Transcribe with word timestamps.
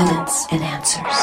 Evidence 0.00 0.46
and 0.52 0.62
answers. 0.62 1.16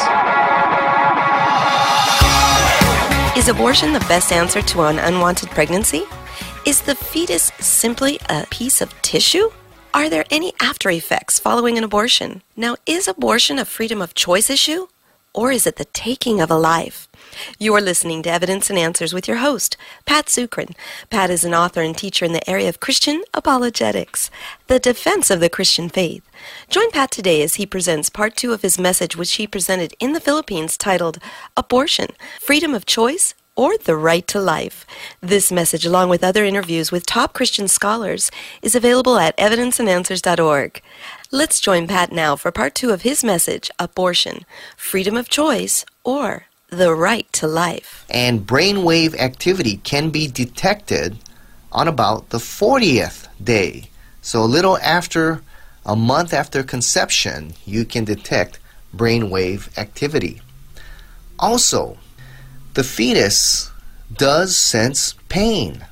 Is 3.38 3.48
abortion 3.48 3.94
the 3.94 4.02
best 4.02 4.34
answer 4.34 4.62
to 4.64 4.82
an 4.82 5.00
unwanted 5.00 5.50
pregnancy? 5.52 6.04
Is 6.66 6.82
the 6.82 6.94
fetus 6.94 7.54
simply 7.60 8.20
a 8.28 8.46
piece 8.48 8.82
of 8.82 8.94
tissue? 9.02 9.50
Are 9.94 10.10
there 10.10 10.26
any 10.30 10.52
after 10.60 10.90
effects 10.90 11.40
following 11.40 11.78
an 11.78 11.86
abortion? 11.86 12.42
Now, 12.58 12.76
is 12.86 13.08
abortion 13.08 13.60
a 13.60 13.66
freedom 13.66 14.02
of 14.02 14.14
choice 14.14 14.50
issue? 14.50 14.88
Or 15.36 15.52
is 15.52 15.68
it 15.68 15.76
the 15.76 15.84
taking 15.84 16.40
of 16.40 16.50
a 16.50 16.56
life? 16.56 17.10
You 17.60 17.76
are 17.76 17.82
listening 17.82 18.24
to 18.24 18.32
Evidence 18.32 18.70
and 18.70 18.80
Answers 18.80 19.14
with 19.14 19.28
your 19.28 19.38
host, 19.38 19.76
Pat 20.06 20.28
Zukeran. 20.28 20.74
Pat 21.10 21.30
is 21.30 21.44
an 21.44 21.54
author 21.54 21.82
and 21.82 21.96
teacher 21.96 22.24
in 22.24 22.32
the 22.32 22.50
area 22.50 22.70
of 22.70 22.80
Christian 22.80 23.22
apologetics, 23.34 24.32
the 24.68 24.80
defense 24.80 25.30
of 25.30 25.42
the 25.42 25.50
Christian 25.50 25.90
faith. 25.90 26.24
Join 26.70 26.90
Pat 26.90 27.12
today 27.12 27.42
as 27.42 27.56
he 27.56 27.66
presents 27.66 28.10
part 28.10 28.38
two 28.38 28.54
of 28.54 28.62
his 28.62 28.80
message, 28.80 29.18
which 29.18 29.34
he 29.34 29.46
presented 29.46 29.94
in 30.00 30.14
the 30.14 30.22
Philippines 30.22 30.78
titled 30.78 31.20
Abortion 31.58 32.12
Freedom 32.40 32.74
of 32.74 32.86
Choice 32.86 33.34
or 33.58 33.78
the 33.78 33.96
right 33.96 34.28
to 34.28 34.40
life. 34.40 34.86
This 35.22 35.52
message, 35.52 35.86
along 35.86 36.10
with 36.10 36.24
other 36.24 36.46
interviews 36.46 36.92
with 36.92 37.06
top 37.06 37.34
Christian 37.34 37.68
scholars, 37.68 38.32
is 38.62 38.76
available 38.76 39.18
at 39.18 39.36
evidenceandanswers.org. 39.38 40.82
Let's 41.36 41.60
join 41.60 41.86
Pat 41.86 42.14
now 42.14 42.38
for 42.38 42.50
part 42.50 42.76
two 42.76 42.92
of 42.92 43.02
his 43.02 43.22
message 43.22 43.70
Abortion, 43.78 44.46
Freedom 44.78 45.18
of 45.18 45.28
Choice, 45.28 45.84
or 46.06 46.46
the 46.70 46.96
Right 46.96 47.28
to 47.34 47.46
Life. 47.46 48.06
And 48.10 48.48
brainwave 48.48 49.20
activity 49.20 49.82
can 49.84 50.12
be 50.12 50.28
detected 50.28 51.18
on 51.74 51.90
about 51.90 52.30
the 52.30 52.38
40th 52.38 53.28
day. 53.44 53.90
So, 54.22 54.42
a 54.42 54.46
little 54.48 54.78
after 54.78 55.42
a 55.86 55.98
month 55.98 56.34
after 56.34 56.64
conception, 56.64 57.54
you 57.66 57.84
can 57.84 58.06
detect 58.06 58.60
brainwave 58.96 59.78
activity. 59.78 60.40
Also, 61.38 61.98
the 62.76 62.84
fetus 62.86 63.72
does 64.16 64.56
sense 64.56 65.16
pain. 65.28 65.84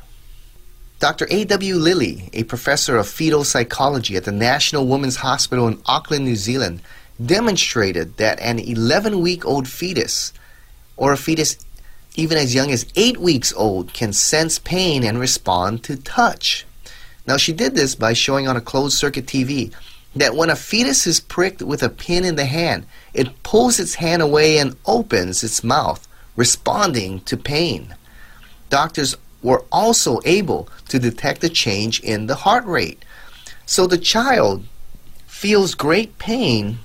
Dr. 1.03 1.27
A.W. 1.29 1.75
Liley, 1.75 2.29
a 2.31 2.43
professor 2.43 2.95
of 2.95 3.09
fetal 3.09 3.43
psychology 3.43 4.15
at 4.15 4.23
the 4.23 4.31
National 4.31 4.87
Women's 4.87 5.17
Hospital 5.17 5.67
in 5.67 5.81
Auckland, 5.85 6.23
New 6.23 6.37
Zealand, 6.37 6.81
demonstrated 7.25 8.15
that 8.15 8.39
an 8.39 8.57
11 8.57 9.19
week 9.19 9.45
old 9.45 9.67
fetus, 9.67 10.31
or 10.95 11.11
a 11.11 11.17
fetus 11.17 11.57
even 12.15 12.37
as 12.37 12.55
young 12.55 12.71
as 12.71 12.85
8 12.95 13.17
weeks 13.17 13.51
old, 13.51 13.93
can 13.93 14.13
sense 14.13 14.59
pain 14.59 15.03
and 15.03 15.19
respond 15.19 15.83
to 15.83 15.97
touch. 15.97 16.65
Now, 17.27 17.35
she 17.35 17.51
did 17.51 17.75
this 17.75 17.95
by 17.95 18.13
showing 18.13 18.47
on 18.47 18.55
a 18.55 18.61
closed 18.61 18.97
circuit 18.97 19.25
TV 19.25 19.73
that 20.15 20.37
when 20.37 20.49
a 20.49 20.55
fetus 20.55 21.05
is 21.05 21.19
pricked 21.19 21.61
with 21.61 21.83
a 21.83 21.89
pin 21.89 22.23
in 22.23 22.37
the 22.37 22.45
hand, 22.45 22.85
it 23.13 23.43
pulls 23.43 23.77
its 23.77 23.95
hand 23.95 24.21
away 24.21 24.57
and 24.57 24.77
opens 24.85 25.43
its 25.43 25.65
mouth 25.65 26.07
responding 26.37 27.19
to 27.25 27.35
pain. 27.35 27.93
Doctors 28.69 29.17
were 29.43 29.65
also 29.71 30.19
able 30.25 30.69
to 30.87 30.97
detect 30.97 31.43
a 31.43 31.49
change 31.49 31.99
in 31.99 32.27
the 32.27 32.35
heart 32.35 32.65
rate. 32.65 33.03
So 33.65 33.85
the 33.85 33.97
child 33.97 34.65
feels 35.27 35.75
great 35.75 36.17
pain 36.17 36.79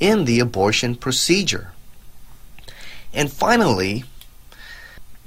in 0.00 0.24
the 0.24 0.40
abortion 0.40 0.94
procedure. 0.94 1.72
And 3.12 3.30
finally, 3.32 4.04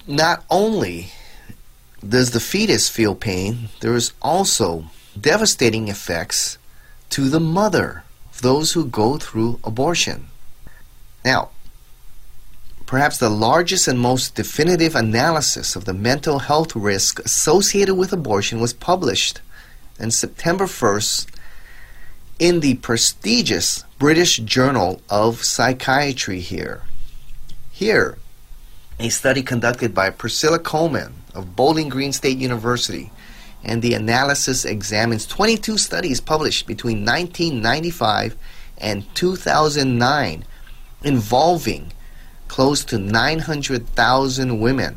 not 0.08 0.44
only 0.50 1.12
does 2.08 2.32
the 2.32 2.40
fetus 2.40 2.90
feel 2.90 3.16
pain, 3.16 3.70
there 3.82 3.96
is 3.96 4.14
also 4.22 4.86
devastating 5.20 5.88
effects 5.88 6.58
to 7.10 7.30
the 7.30 7.40
mother, 7.40 8.04
of 8.34 8.42
those 8.42 8.74
who 8.74 8.86
go 8.86 9.18
through 9.18 9.60
abortion. 9.64 10.28
Now, 11.26 11.50
Perhaps 12.88 13.18
the 13.18 13.30
largest 13.30 13.90
and 13.90 14.00
most 14.00 14.34
definitive 14.34 14.96
analysis 14.96 15.76
of 15.76 15.84
the 15.84 15.94
mental 15.94 16.40
health 16.40 16.74
risk 16.74 17.20
associated 17.20 17.96
with 17.96 18.14
abortion 18.14 18.62
was 18.62 18.72
published 18.72 19.42
on 20.00 20.10
September 20.10 20.64
1st 20.64 21.28
in 22.40 22.62
the 22.62 22.76
prestigious 22.76 23.84
British 24.00 24.38
Journal 24.38 25.02
of 25.10 25.44
Psychiatry 25.44 26.40
here. 26.40 26.84
Here, 27.72 28.18
a 29.00 29.10
study 29.10 29.44
conducted 29.44 29.94
by 29.94 30.10
Priscilla 30.10 30.58
Coleman 30.58 31.14
of 31.36 31.58
Bowling 31.58 31.90
Green 31.90 32.14
State 32.14 32.38
University, 32.38 33.12
and 33.66 33.82
the 33.82 33.96
analysis 33.96 34.64
examines 34.64 35.28
22 35.28 35.78
studies 35.78 36.22
published 36.22 36.66
between 36.66 37.04
1995 37.04 38.38
and 38.78 39.04
2009 39.14 40.46
involving 41.04 41.92
close 42.48 42.84
to 42.86 42.98
900,000 42.98 44.60
women, 44.60 44.96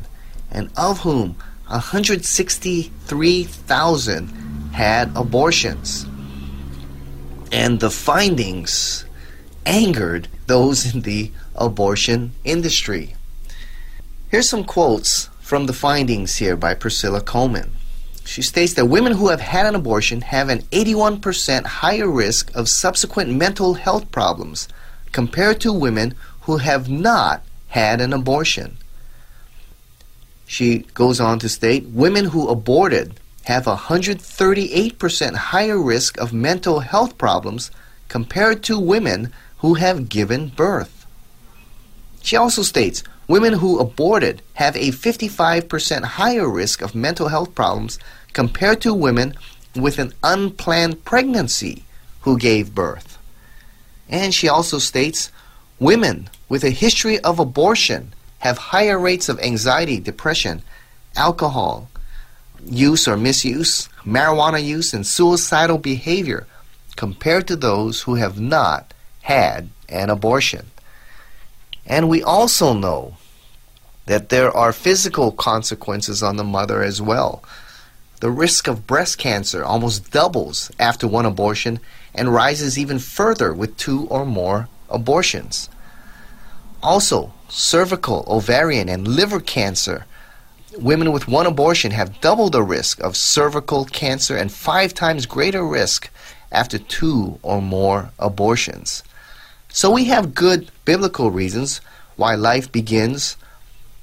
and 0.51 0.69
of 0.77 0.99
whom 0.99 1.35
163,000 1.67 4.27
had 4.73 5.11
abortions. 5.15 6.05
And 7.51 7.79
the 7.79 7.89
findings 7.89 9.05
angered 9.65 10.27
those 10.47 10.93
in 10.93 11.01
the 11.01 11.31
abortion 11.55 12.33
industry. 12.43 13.15
Here's 14.29 14.49
some 14.49 14.63
quotes 14.63 15.29
from 15.39 15.65
the 15.65 15.73
findings 15.73 16.37
here 16.37 16.55
by 16.55 16.73
Priscilla 16.73 17.21
Coleman. 17.21 17.71
She 18.23 18.41
states 18.41 18.73
that 18.75 18.85
women 18.85 19.13
who 19.13 19.29
have 19.29 19.41
had 19.41 19.65
an 19.65 19.75
abortion 19.75 20.21
have 20.21 20.49
an 20.49 20.61
81% 20.71 21.65
higher 21.65 22.09
risk 22.09 22.55
of 22.55 22.69
subsequent 22.69 23.31
mental 23.31 23.73
health 23.73 24.09
problems 24.11 24.67
compared 25.11 25.59
to 25.61 25.73
women 25.73 26.13
who 26.41 26.57
have 26.57 26.89
not 26.89 27.43
had 27.67 28.01
an 28.01 28.13
abortion. 28.13 28.77
She 30.45 30.79
goes 30.93 31.19
on 31.19 31.39
to 31.39 31.49
state 31.49 31.85
women 31.87 32.25
who 32.25 32.49
aborted 32.49 33.19
have 33.43 33.67
a 33.67 33.75
138% 33.75 35.35
higher 35.35 35.81
risk 35.81 36.17
of 36.19 36.33
mental 36.33 36.81
health 36.81 37.17
problems 37.17 37.71
compared 38.07 38.63
to 38.63 38.77
women 38.77 39.33
who 39.59 39.75
have 39.75 40.09
given 40.09 40.49
birth. 40.49 41.05
She 42.21 42.35
also 42.35 42.61
states 42.61 43.03
women 43.27 43.53
who 43.53 43.79
aborted 43.79 44.41
have 44.53 44.75
a 44.75 44.91
55% 44.91 46.03
higher 46.03 46.49
risk 46.49 46.81
of 46.81 46.93
mental 46.93 47.29
health 47.29 47.55
problems 47.55 47.97
compared 48.33 48.81
to 48.81 48.93
women 48.93 49.33
with 49.75 49.99
an 49.99 50.13
unplanned 50.23 51.03
pregnancy 51.05 51.85
who 52.21 52.37
gave 52.37 52.75
birth. 52.75 53.17
And 54.09 54.33
she 54.33 54.49
also 54.49 54.77
states 54.77 55.31
Women 55.81 56.29
with 56.47 56.63
a 56.63 56.69
history 56.69 57.17
of 57.21 57.39
abortion 57.39 58.13
have 58.37 58.59
higher 58.59 58.99
rates 58.99 59.29
of 59.29 59.39
anxiety, 59.39 59.99
depression, 59.99 60.61
alcohol 61.15 61.89
use 62.63 63.07
or 63.07 63.17
misuse, 63.17 63.89
marijuana 64.05 64.63
use, 64.63 64.93
and 64.93 65.07
suicidal 65.07 65.79
behavior 65.79 66.45
compared 66.97 67.47
to 67.47 67.55
those 67.55 68.01
who 68.01 68.13
have 68.13 68.39
not 68.39 68.93
had 69.23 69.69
an 69.89 70.11
abortion. 70.11 70.67
And 71.87 72.07
we 72.07 72.21
also 72.21 72.73
know 72.73 73.17
that 74.05 74.29
there 74.29 74.55
are 74.55 74.73
physical 74.73 75.31
consequences 75.31 76.21
on 76.21 76.37
the 76.37 76.43
mother 76.43 76.83
as 76.83 77.01
well. 77.01 77.43
The 78.19 78.29
risk 78.29 78.67
of 78.67 78.85
breast 78.85 79.17
cancer 79.17 79.63
almost 79.63 80.11
doubles 80.11 80.69
after 80.79 81.07
one 81.07 81.25
abortion 81.25 81.79
and 82.13 82.31
rises 82.31 82.77
even 82.77 82.99
further 82.99 83.51
with 83.51 83.77
two 83.77 84.05
or 84.09 84.27
more 84.27 84.69
abortions. 84.91 85.69
Also, 86.83 87.31
cervical, 87.47 88.23
ovarian, 88.27 88.89
and 88.89 89.07
liver 89.07 89.39
cancer. 89.39 90.05
Women 90.77 91.11
with 91.11 91.27
one 91.27 91.45
abortion 91.45 91.91
have 91.91 92.21
double 92.21 92.49
the 92.49 92.63
risk 92.63 92.99
of 93.01 93.15
cervical 93.15 93.85
cancer 93.85 94.35
and 94.35 94.51
five 94.51 94.93
times 94.93 95.25
greater 95.25 95.65
risk 95.65 96.09
after 96.51 96.79
two 96.79 97.37
or 97.43 97.61
more 97.61 98.11
abortions. 98.17 99.03
So 99.69 99.91
we 99.91 100.05
have 100.05 100.33
good 100.33 100.71
biblical 100.85 101.29
reasons 101.29 101.81
why 102.15 102.35
life 102.35 102.71
begins 102.71 103.37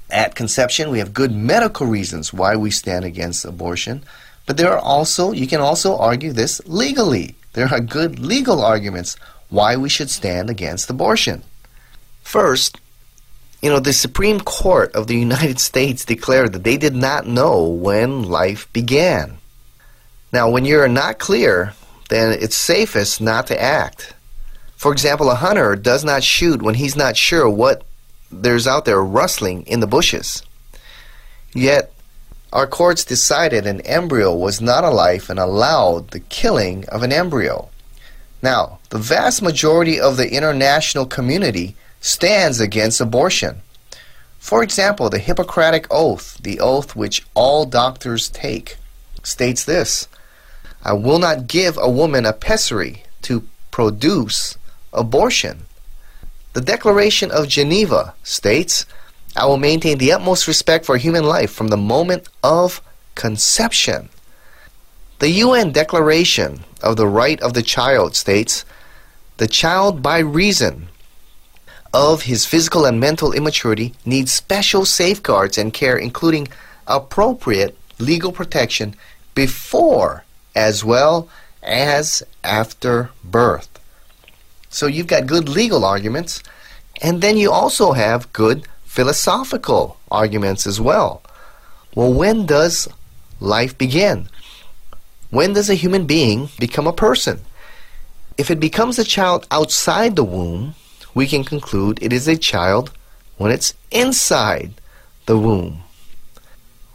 at 0.09 0.35
conception. 0.35 0.89
We 0.89 0.99
have 0.99 1.13
good 1.13 1.33
medical 1.35 1.85
reasons 1.85 2.33
why 2.33 2.55
we 2.55 2.71
stand 2.71 3.05
against 3.05 3.45
abortion. 3.45 4.03
But 4.45 4.57
there 4.57 4.71
are 4.71 4.79
also, 4.79 5.31
you 5.31 5.47
can 5.47 5.61
also 5.61 5.97
argue 5.97 6.31
this 6.31 6.61
legally. 6.65 7.35
There 7.53 7.67
are 7.67 7.79
good 7.79 8.19
legal 8.19 8.63
arguments 8.63 9.15
why 9.49 9.75
we 9.75 9.89
should 9.89 10.09
stand 10.09 10.49
against 10.49 10.89
abortion. 10.89 11.43
First, 12.29 12.79
you 13.59 13.71
know, 13.71 13.79
the 13.79 13.91
Supreme 13.91 14.39
Court 14.39 14.93
of 14.93 15.07
the 15.07 15.17
United 15.17 15.59
States 15.59 16.05
declared 16.05 16.53
that 16.53 16.63
they 16.63 16.77
did 16.77 16.93
not 16.93 17.25
know 17.25 17.63
when 17.63 18.21
life 18.21 18.71
began. 18.71 19.39
Now, 20.31 20.47
when 20.47 20.63
you're 20.63 20.87
not 20.87 21.17
clear, 21.17 21.73
then 22.09 22.37
it's 22.39 22.55
safest 22.55 23.19
not 23.19 23.47
to 23.47 23.59
act. 23.59 24.13
For 24.75 24.91
example, 24.91 25.31
a 25.31 25.33
hunter 25.33 25.75
does 25.75 26.05
not 26.05 26.21
shoot 26.21 26.61
when 26.61 26.75
he's 26.75 26.95
not 26.95 27.17
sure 27.17 27.49
what 27.49 27.83
there's 28.31 28.67
out 28.67 28.85
there 28.85 29.01
rustling 29.01 29.63
in 29.63 29.79
the 29.79 29.87
bushes. 29.87 30.43
Yet, 31.55 31.91
our 32.53 32.67
courts 32.67 33.03
decided 33.03 33.65
an 33.65 33.81
embryo 33.81 34.35
was 34.35 34.61
not 34.61 34.83
a 34.83 34.91
life 34.91 35.31
and 35.31 35.39
allowed 35.39 36.11
the 36.11 36.19
killing 36.19 36.87
of 36.89 37.01
an 37.01 37.11
embryo. 37.11 37.69
Now, 38.43 38.77
the 38.91 38.99
vast 38.99 39.41
majority 39.41 39.99
of 39.99 40.15
the 40.15 40.31
international 40.31 41.07
community 41.07 41.75
stands 41.99 42.59
against 42.59 43.01
abortion. 43.01 43.61
For 44.37 44.63
example, 44.63 45.09
the 45.09 45.19
Hippocratic 45.19 45.85
Oath, 45.91 46.37
the 46.41 46.59
oath 46.59 46.95
which 46.95 47.25
all 47.33 47.65
doctors 47.65 48.29
take, 48.29 48.77
states 49.23 49.65
this 49.65 50.07
I 50.83 50.93
will 50.93 51.19
not 51.19 51.47
give 51.47 51.77
a 51.77 51.89
woman 51.89 52.25
a 52.25 52.33
pessary 52.33 53.03
to 53.23 53.43
produce 53.71 54.57
abortion. 54.93 55.65
The 56.53 56.61
Declaration 56.61 57.31
of 57.31 57.47
Geneva 57.47 58.13
states 58.23 58.85
I 59.35 59.45
will 59.45 59.57
maintain 59.57 59.97
the 59.97 60.11
utmost 60.11 60.47
respect 60.47 60.85
for 60.85 60.97
human 60.97 61.23
life 61.23 61.51
from 61.51 61.67
the 61.67 61.77
moment 61.77 62.27
of 62.43 62.81
conception. 63.15 64.09
The 65.19 65.29
UN 65.29 65.71
Declaration 65.71 66.61
of 66.81 66.95
the 66.95 67.07
Right 67.07 67.39
of 67.41 67.53
the 67.53 67.61
Child 67.61 68.15
states 68.15 68.65
the 69.37 69.47
child, 69.47 70.01
by 70.01 70.19
reason 70.19 70.89
of 71.93 72.23
his 72.23 72.45
physical 72.45 72.85
and 72.85 72.99
mental 72.99 73.33
immaturity, 73.33 73.93
needs 74.05 74.31
special 74.31 74.85
safeguards 74.85 75.57
and 75.57 75.73
care, 75.73 75.97
including 75.97 76.47
appropriate 76.87 77.77
legal 77.99 78.31
protection 78.31 78.95
before 79.35 80.23
as 80.55 80.83
well 80.83 81.29
as 81.63 82.23
after 82.43 83.09
birth. 83.23 83.69
So 84.69 84.87
you've 84.87 85.07
got 85.07 85.27
good 85.27 85.49
legal 85.49 85.83
arguments, 85.83 86.43
and 87.01 87.21
then 87.21 87.37
you 87.37 87.51
also 87.51 87.93
have 87.93 88.31
good 88.33 88.67
philosophical 88.85 89.97
arguments 90.11 90.67
as 90.67 90.79
well. 90.79 91.21
Well, 91.95 92.13
when 92.13 92.45
does 92.45 92.87
life 93.39 93.77
begin? 93.77 94.29
When 95.29 95.53
does 95.53 95.69
a 95.69 95.75
human 95.75 96.05
being 96.05 96.49
become 96.59 96.87
a 96.87 96.93
person? 96.93 97.41
If 98.37 98.49
it 98.49 98.59
becomes 98.59 98.97
a 98.97 99.03
child 99.03 99.47
outside 99.51 100.15
the 100.15 100.23
womb, 100.23 100.75
we 101.13 101.27
can 101.27 101.43
conclude 101.43 101.99
it 102.01 102.13
is 102.13 102.27
a 102.27 102.37
child 102.37 102.91
when 103.37 103.51
it's 103.51 103.73
inside 103.91 104.73
the 105.25 105.37
womb. 105.37 105.83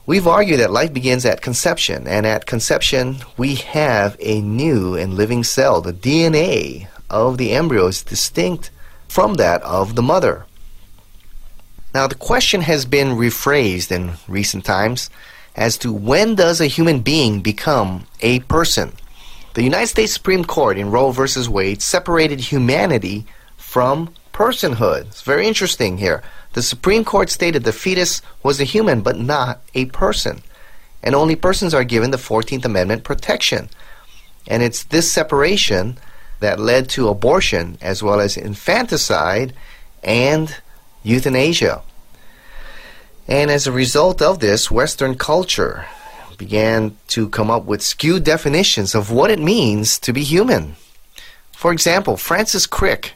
We've 0.07 0.27
argued 0.27 0.61
that 0.61 0.71
life 0.71 0.93
begins 0.93 1.25
at 1.25 1.41
conception, 1.41 2.07
and 2.07 2.27
at 2.27 2.45
conception, 2.45 3.19
we 3.39 3.55
have 3.55 4.17
a 4.21 4.43
new 4.43 4.95
and 4.95 5.15
living 5.15 5.43
cell. 5.45 5.81
The 5.81 5.95
DNA 5.95 6.89
of 7.09 7.39
the 7.39 7.53
embryo 7.53 7.87
is 7.87 8.03
distinct 8.03 8.71
from 9.09 9.35
that 9.35 9.63
of 9.63 9.95
the 9.95 10.03
mother. 10.03 10.45
Now, 11.95 12.07
the 12.07 12.17
question 12.17 12.61
has 12.63 12.85
been 12.85 13.17
rephrased 13.17 13.91
in 13.91 14.13
recent 14.29 14.65
times 14.65 15.09
as 15.57 15.79
to 15.79 15.93
when 15.93 16.35
does 16.35 16.61
a 16.61 16.67
human 16.67 17.01
being 17.01 17.41
become 17.41 18.07
a 18.21 18.41
person? 18.41 18.93
The 19.55 19.63
United 19.63 19.87
States 19.87 20.13
Supreme 20.13 20.45
Court 20.45 20.77
in 20.77 20.91
Roe 20.91 21.13
v. 21.13 21.49
Wade 21.49 21.81
separated 21.81 22.41
humanity 22.41 23.25
from 23.75 24.09
personhood. 24.33 25.01
It's 25.07 25.23
very 25.23 25.49
interesting 25.49 25.99
here. 25.99 26.23
The 26.53 26.63
Supreme 26.63 27.05
Court 27.05 27.29
stated 27.29 27.65
the 27.65 27.73
fetus 27.73 28.23
was 28.41 28.61
a 28.61 28.71
human 28.73 29.01
but 29.01 29.19
not 29.19 29.63
a 29.75 29.87
person. 29.87 30.43
And 31.03 31.13
only 31.13 31.35
persons 31.35 31.75
are 31.75 31.83
given 31.83 32.13
the 32.13 32.17
14th 32.17 32.65
Amendment 32.65 33.03
protection. 33.03 33.69
And 34.47 34.63
it's 34.63 34.85
this 34.85 35.11
separation 35.11 35.99
that 36.39 36.61
led 36.61 36.89
to 36.91 37.09
abortion 37.09 37.77
as 37.81 38.01
well 38.01 38.21
as 38.21 38.37
infanticide 38.37 39.55
and 40.05 40.55
euthanasia. 41.03 41.83
And 43.27 43.51
as 43.51 43.67
a 43.67 43.73
result 43.73 44.23
of 44.23 44.39
this, 44.39 44.71
Western 44.71 45.17
culture 45.17 45.87
began 46.39 46.97
to 47.09 47.29
come 47.29 47.51
up 47.51 47.65
with 47.65 47.83
skewed 47.83 48.23
definitions 48.23 48.95
of 48.95 49.11
what 49.11 49.33
it 49.33 49.41
means 49.41 49.99
to 49.99 50.13
be 50.13 50.23
human. 50.23 50.77
For 51.51 51.73
example, 51.73 52.17
Francis 52.17 52.69
Crick 52.69 53.15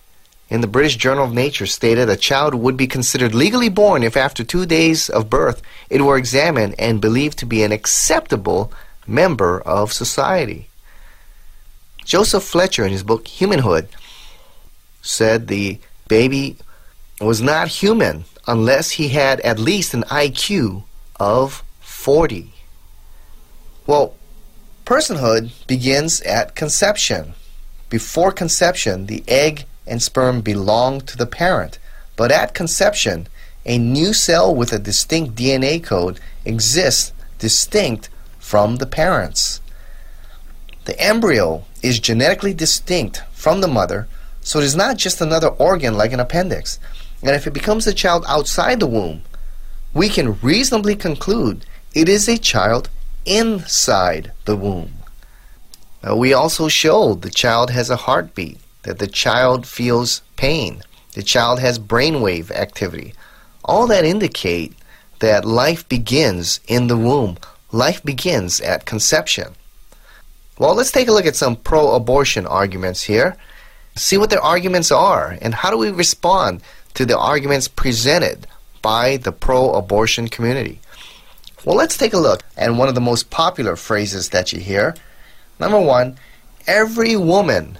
in 0.48 0.60
the 0.62 0.66
British 0.66 0.96
Journal 0.96 1.24
of 1.24 1.34
Nature 1.34 1.66
stated 1.66 2.08
a 2.08 2.16
child 2.16 2.54
would 2.54 2.76
be 2.76 2.86
considered 2.86 3.34
legally 3.34 3.68
born 3.68 4.02
if 4.02 4.16
after 4.16 4.42
two 4.42 4.64
days 4.64 5.10
of 5.10 5.28
birth 5.28 5.60
it 5.90 6.02
were 6.02 6.16
examined 6.16 6.74
and 6.78 7.00
believed 7.00 7.38
to 7.38 7.46
be 7.46 7.62
an 7.62 7.72
acceptable 7.72 8.72
member 9.06 9.60
of 9.60 9.92
society. 9.92 10.68
Joseph 12.04 12.44
Fletcher, 12.44 12.84
in 12.84 12.92
his 12.92 13.02
book 13.02 13.26
Humanhood, 13.28 13.88
said 15.02 15.46
the 15.46 15.78
baby 16.08 16.56
was 17.20 17.42
not 17.42 17.68
human 17.68 18.24
unless 18.46 18.92
he 18.92 19.08
had 19.08 19.40
at 19.40 19.58
least 19.58 19.92
an 19.92 20.04
IQ 20.04 20.84
of 21.20 21.62
40. 21.80 22.52
Well, 23.86 24.14
personhood 24.86 25.50
begins 25.66 26.22
at 26.22 26.54
conception. 26.54 27.34
Before 27.90 28.32
conception, 28.32 29.06
the 29.06 29.22
egg 29.28 29.66
and 29.88 30.02
sperm 30.02 30.40
belong 30.40 31.00
to 31.02 31.16
the 31.16 31.26
parent, 31.26 31.78
but 32.16 32.30
at 32.30 32.54
conception, 32.54 33.28
a 33.64 33.78
new 33.78 34.12
cell 34.12 34.54
with 34.54 34.72
a 34.72 34.78
distinct 34.78 35.34
DNA 35.34 35.82
code 35.82 36.20
exists 36.44 37.12
distinct 37.38 38.08
from 38.38 38.76
the 38.76 38.86
parents. 38.86 39.60
The 40.84 40.98
embryo 41.00 41.64
is 41.82 42.00
genetically 42.00 42.54
distinct 42.54 43.22
from 43.32 43.60
the 43.60 43.68
mother, 43.68 44.08
so 44.40 44.58
it 44.58 44.64
is 44.64 44.74
not 44.74 44.96
just 44.96 45.20
another 45.20 45.48
organ 45.48 45.94
like 45.94 46.12
an 46.12 46.20
appendix. 46.20 46.78
And 47.22 47.32
if 47.32 47.46
it 47.46 47.52
becomes 47.52 47.86
a 47.86 47.92
child 47.92 48.24
outside 48.26 48.80
the 48.80 48.86
womb, 48.86 49.22
we 49.92 50.08
can 50.08 50.40
reasonably 50.40 50.96
conclude 50.96 51.66
it 51.94 52.08
is 52.08 52.28
a 52.28 52.38
child 52.38 52.88
inside 53.26 54.32
the 54.44 54.56
womb. 54.56 54.94
We 56.14 56.32
also 56.32 56.68
showed 56.68 57.22
the 57.22 57.30
child 57.30 57.70
has 57.70 57.90
a 57.90 57.96
heartbeat, 57.96 58.58
that 58.88 58.98
the 58.98 59.06
child 59.06 59.66
feels 59.66 60.22
pain, 60.36 60.82
the 61.12 61.22
child 61.22 61.60
has 61.60 61.78
brainwave 61.78 62.50
activity. 62.50 63.12
All 63.62 63.86
that 63.88 64.06
indicate 64.06 64.72
that 65.18 65.44
life 65.44 65.86
begins 65.90 66.58
in 66.66 66.86
the 66.86 66.96
womb. 66.96 67.36
Life 67.70 68.02
begins 68.02 68.62
at 68.62 68.86
conception. 68.86 69.54
Well, 70.58 70.74
let's 70.74 70.90
take 70.90 71.06
a 71.06 71.12
look 71.12 71.26
at 71.26 71.36
some 71.36 71.54
pro 71.54 71.94
abortion 71.94 72.46
arguments 72.46 73.02
here. 73.02 73.36
See 73.94 74.16
what 74.16 74.30
their 74.30 74.40
arguments 74.40 74.90
are 74.90 75.36
and 75.42 75.54
how 75.54 75.70
do 75.70 75.76
we 75.76 75.90
respond 75.90 76.62
to 76.94 77.04
the 77.04 77.18
arguments 77.18 77.68
presented 77.68 78.46
by 78.80 79.18
the 79.18 79.32
pro 79.32 79.74
abortion 79.74 80.28
community. 80.28 80.80
Well, 81.66 81.76
let's 81.76 81.98
take 81.98 82.14
a 82.14 82.18
look 82.18 82.42
at 82.56 82.74
one 82.74 82.88
of 82.88 82.94
the 82.94 83.02
most 83.02 83.28
popular 83.28 83.76
phrases 83.76 84.30
that 84.30 84.54
you 84.54 84.60
hear. 84.60 84.94
Number 85.60 85.78
one, 85.78 86.16
every 86.66 87.16
woman 87.16 87.76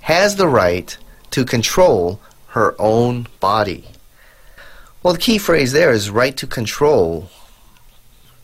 has 0.00 0.36
the 0.36 0.48
right 0.48 0.96
to 1.30 1.44
control 1.44 2.20
her 2.48 2.74
own 2.78 3.26
body. 3.38 3.84
Well, 5.02 5.14
the 5.14 5.20
key 5.20 5.38
phrase 5.38 5.72
there 5.72 5.92
is 5.92 6.10
right 6.10 6.36
to 6.36 6.46
control 6.46 7.30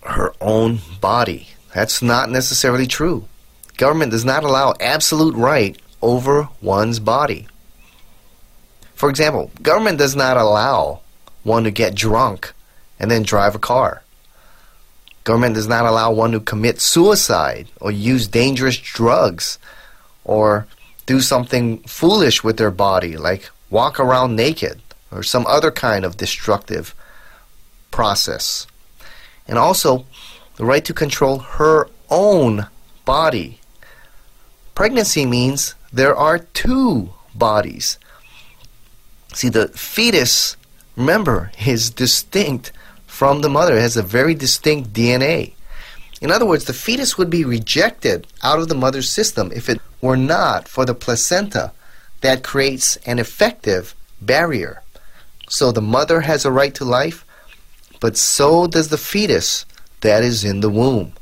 her 0.03 0.33
own 0.41 0.81
body. 1.01 1.49
That's 1.75 2.01
not 2.01 2.31
necessarily 2.31 2.87
true. 2.87 3.29
Government 3.77 4.13
does 4.13 4.25
not 4.25 4.45
allow 4.45 4.75
absolute 4.81 5.35
right 5.35 5.77
over 6.01 6.49
one's 6.63 6.99
body. 6.99 7.47
For 8.95 9.11
example, 9.11 9.51
government 9.61 9.99
does 9.99 10.17
not 10.17 10.39
allow 10.39 11.01
one 11.43 11.65
to 11.65 11.71
get 11.71 11.95
drunk 11.95 12.55
and 12.99 13.11
then 13.11 13.23
drive 13.23 13.55
a 13.55 13.59
car. 13.59 14.03
Government 15.25 15.55
does 15.55 15.69
not 15.69 15.85
allow 15.85 16.13
one 16.13 16.33
to 16.33 16.41
commit 16.41 16.81
suicide 16.81 17.69
or 17.81 17.91
use 17.91 18.27
dangerous 18.29 18.79
drugs 18.79 19.59
or 20.25 20.67
do 21.07 21.21
something 21.21 21.79
foolish 21.81 22.45
with 22.45 22.57
their 22.57 22.71
body 22.71 23.17
like 23.17 23.51
walk 23.71 23.99
around 23.99 24.37
naked 24.37 24.83
or 25.11 25.23
some 25.23 25.47
other 25.47 25.71
kind 25.71 26.05
of 26.05 26.17
destructive 26.17 26.95
process. 27.91 28.67
And 29.49 29.59
also 29.59 30.05
the 30.57 30.65
right 30.65 30.85
to 30.85 30.93
control 30.93 31.39
her 31.39 31.89
own 32.11 32.67
body. 33.05 33.61
Pregnancy 34.75 35.25
means 35.25 35.75
there 35.93 36.15
are 36.15 36.39
two 36.39 37.11
bodies. 37.35 37.99
See, 39.33 39.49
the 39.49 39.69
fetus, 39.69 40.57
remember, 40.97 41.53
is 41.67 41.91
distinct 41.91 42.73
from 43.07 43.41
the 43.41 43.49
mother. 43.49 43.77
It 43.77 43.83
has 43.83 43.97
a 43.97 44.03
very 44.03 44.35
distinct 44.35 44.93
DNA. 44.93 45.56
In 46.27 46.33
other 46.33 46.45
words, 46.45 46.65
the 46.65 46.73
fetus 46.73 47.17
would 47.17 47.31
be 47.31 47.45
rejected 47.45 48.27
out 48.43 48.59
of 48.59 48.67
the 48.67 48.75
mother's 48.75 49.09
system 49.09 49.53
if 49.55 49.69
it 49.69 49.81
were 50.01 50.17
not 50.17 50.67
for 50.67 50.85
the 50.85 50.93
placenta 50.93 51.71
that 52.21 52.43
creates 52.43 52.97
an 53.07 53.21
effective 53.21 53.95
barrier. 54.21 54.83
So 55.49 55.71
the 55.71 55.81
mother 55.81 56.23
has 56.23 56.45
a 56.45 56.51
right 56.51 56.75
to 56.75 56.85
life, 56.85 57.25
but 58.01 58.17
so 58.17 58.67
does 58.67 58.89
the 58.89 58.99
fetus 58.99 59.67
that 60.01 60.25
is 60.25 60.43
in 60.43 60.63
the 60.63 60.69
womb. 60.69 61.13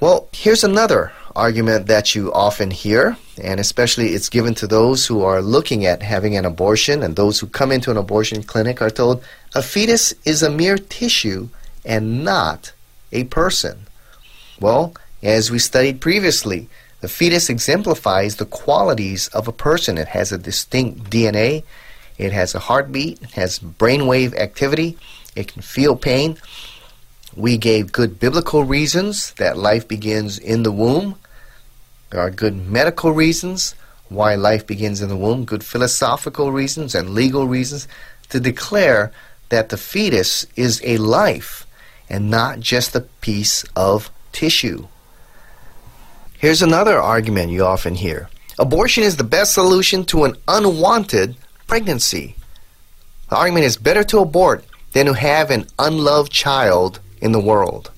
Well, 0.00 0.28
here's 0.32 0.64
another 0.64 1.12
argument 1.36 1.86
that 1.86 2.12
you 2.16 2.32
often 2.32 2.72
hear, 2.72 3.16
and 3.40 3.60
especially 3.60 4.14
it's 4.14 4.28
given 4.28 4.56
to 4.56 4.66
those 4.66 5.06
who 5.06 5.22
are 5.22 5.40
looking 5.40 5.86
at 5.86 6.02
having 6.02 6.36
an 6.36 6.44
abortion, 6.44 7.04
and 7.04 7.14
those 7.14 7.38
who 7.38 7.46
come 7.46 7.70
into 7.70 7.92
an 7.92 7.98
abortion 7.98 8.42
clinic 8.42 8.82
are 8.82 8.90
told 8.90 9.22
a 9.54 9.62
fetus 9.62 10.12
is 10.24 10.42
a 10.42 10.50
mere 10.50 10.76
tissue 10.76 11.50
and 11.84 12.24
not 12.24 12.72
a 13.14 13.24
person. 13.24 13.86
Well, 14.60 14.94
as 15.22 15.50
we 15.50 15.58
studied 15.58 16.00
previously, 16.00 16.68
The 17.04 17.08
fetus 17.10 17.50
exemplifies 17.50 18.36
the 18.36 18.46
qualities 18.46 19.28
of 19.28 19.46
a 19.46 19.52
person. 19.52 19.98
It 19.98 20.08
has 20.08 20.32
a 20.32 20.38
distinct 20.38 21.10
DNA, 21.10 21.62
it 22.16 22.32
has 22.32 22.54
a 22.54 22.58
heartbeat, 22.58 23.20
it 23.20 23.32
has 23.32 23.58
brainwave 23.58 24.34
activity, 24.34 24.96
it 25.36 25.52
can 25.52 25.60
feel 25.60 25.96
pain. 25.96 26.38
We 27.36 27.58
gave 27.58 27.92
good 27.92 28.18
biblical 28.18 28.64
reasons 28.64 29.34
that 29.34 29.58
life 29.58 29.86
begins 29.86 30.38
in 30.38 30.62
the 30.62 30.72
womb. 30.72 31.16
There 32.08 32.20
are 32.20 32.30
good 32.30 32.56
medical 32.56 33.12
reasons 33.12 33.74
why 34.08 34.34
life 34.36 34.66
begins 34.66 35.02
in 35.02 35.10
the 35.10 35.22
womb, 35.24 35.44
good 35.44 35.62
philosophical 35.62 36.52
reasons 36.52 36.94
and 36.94 37.10
legal 37.10 37.46
reasons 37.46 37.86
to 38.30 38.40
declare 38.40 39.12
that 39.50 39.68
the 39.68 39.76
fetus 39.76 40.46
is 40.56 40.80
a 40.84 40.96
life 40.96 41.66
and 42.08 42.30
not 42.30 42.60
just 42.60 42.94
a 42.94 43.00
piece 43.00 43.64
of 43.76 44.10
tissue. 44.32 44.86
Here's 46.38 46.62
another 46.62 47.00
argument 47.00 47.52
you 47.52 47.64
often 47.64 47.94
hear 47.94 48.28
abortion 48.58 49.02
is 49.02 49.16
the 49.16 49.24
best 49.24 49.54
solution 49.54 50.04
to 50.04 50.24
an 50.24 50.36
unwanted 50.46 51.36
pregnancy. 51.66 52.36
The 53.30 53.36
argument 53.36 53.64
is 53.64 53.76
better 53.76 54.04
to 54.04 54.18
abort 54.20 54.64
than 54.92 55.06
to 55.06 55.14
have 55.14 55.50
an 55.50 55.66
unloved 55.78 56.30
child 56.30 57.00
in 57.20 57.32
the 57.32 57.40
world. 57.40 57.90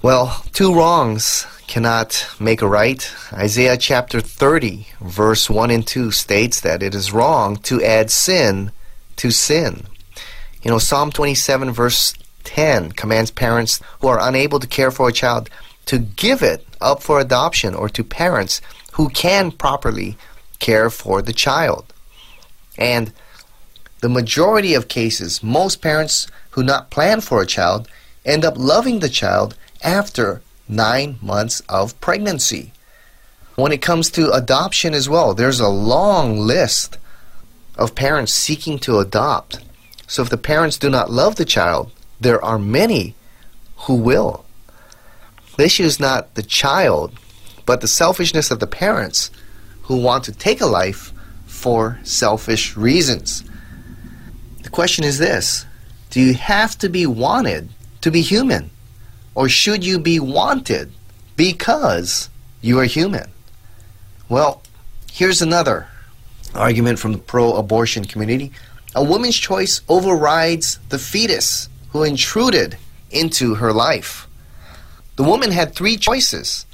Well, 0.00 0.42
two 0.52 0.72
wrongs 0.72 1.46
cannot 1.66 2.28
make 2.38 2.62
a 2.62 2.68
right. 2.68 3.12
Isaiah 3.32 3.76
chapter 3.76 4.20
30, 4.20 4.86
verse 5.00 5.50
1 5.50 5.70
and 5.70 5.86
2 5.86 6.12
states 6.12 6.60
that 6.60 6.82
it 6.82 6.94
is 6.94 7.12
wrong 7.12 7.56
to 7.56 7.82
add 7.82 8.10
sin 8.10 8.70
to 9.16 9.30
sin. 9.30 9.82
You 10.62 10.70
know, 10.70 10.78
Psalm 10.78 11.10
27, 11.10 11.72
verse 11.72 12.14
10 12.46 12.92
commands 12.92 13.30
parents 13.30 13.80
who 14.00 14.08
are 14.08 14.26
unable 14.26 14.58
to 14.58 14.66
care 14.66 14.90
for 14.90 15.08
a 15.08 15.12
child 15.12 15.50
to 15.84 15.98
give 15.98 16.42
it 16.42 16.66
up 16.80 17.02
for 17.02 17.20
adoption 17.20 17.74
or 17.74 17.88
to 17.90 18.02
parents 18.02 18.60
who 18.92 19.08
can 19.10 19.50
properly 19.50 20.16
care 20.58 20.88
for 20.88 21.20
the 21.20 21.32
child. 21.32 21.92
And 22.78 23.12
the 24.00 24.08
majority 24.08 24.74
of 24.74 24.88
cases, 24.88 25.42
most 25.42 25.82
parents 25.82 26.26
who 26.50 26.62
not 26.62 26.90
plan 26.90 27.20
for 27.20 27.42
a 27.42 27.46
child 27.46 27.88
end 28.24 28.44
up 28.44 28.56
loving 28.56 29.00
the 29.00 29.08
child 29.08 29.56
after 29.82 30.42
nine 30.68 31.18
months 31.20 31.60
of 31.68 31.98
pregnancy. 32.00 32.72
When 33.56 33.72
it 33.72 33.82
comes 33.82 34.10
to 34.10 34.32
adoption 34.32 34.94
as 34.94 35.08
well, 35.08 35.34
there's 35.34 35.60
a 35.60 35.68
long 35.68 36.38
list 36.38 36.98
of 37.76 37.94
parents 37.94 38.32
seeking 38.32 38.78
to 38.80 38.98
adopt. 38.98 39.60
So 40.06 40.22
if 40.22 40.30
the 40.30 40.36
parents 40.38 40.78
do 40.78 40.90
not 40.90 41.10
love 41.10 41.36
the 41.36 41.44
child, 41.44 41.90
there 42.20 42.42
are 42.44 42.58
many 42.58 43.14
who 43.80 43.94
will. 43.94 44.44
The 45.56 45.64
issue 45.64 45.84
is 45.84 46.00
not 46.00 46.34
the 46.34 46.42
child, 46.42 47.18
but 47.64 47.80
the 47.80 47.88
selfishness 47.88 48.50
of 48.50 48.60
the 48.60 48.66
parents 48.66 49.30
who 49.82 49.96
want 49.96 50.24
to 50.24 50.32
take 50.32 50.60
a 50.60 50.66
life 50.66 51.12
for 51.46 51.98
selfish 52.02 52.76
reasons. 52.76 53.44
The 54.62 54.70
question 54.70 55.04
is 55.04 55.18
this 55.18 55.64
Do 56.10 56.20
you 56.20 56.34
have 56.34 56.76
to 56.78 56.88
be 56.88 57.06
wanted 57.06 57.68
to 58.02 58.10
be 58.10 58.20
human? 58.20 58.70
Or 59.34 59.48
should 59.48 59.84
you 59.84 59.98
be 59.98 60.18
wanted 60.18 60.92
because 61.36 62.30
you 62.62 62.78
are 62.78 62.84
human? 62.84 63.30
Well, 64.28 64.62
here's 65.12 65.42
another 65.42 65.88
argument 66.54 66.98
from 66.98 67.12
the 67.12 67.18
pro 67.18 67.52
abortion 67.52 68.04
community. 68.04 68.52
A 68.94 69.04
woman's 69.04 69.36
choice 69.36 69.82
overrides 69.88 70.78
the 70.88 70.98
fetus 70.98 71.68
who 71.96 72.02
intruded 72.02 72.76
into 73.10 73.54
her 73.54 73.72
life. 73.72 74.28
The 75.16 75.22
woman 75.22 75.50
had 75.50 75.74
three 75.74 75.96
choices 75.96 76.66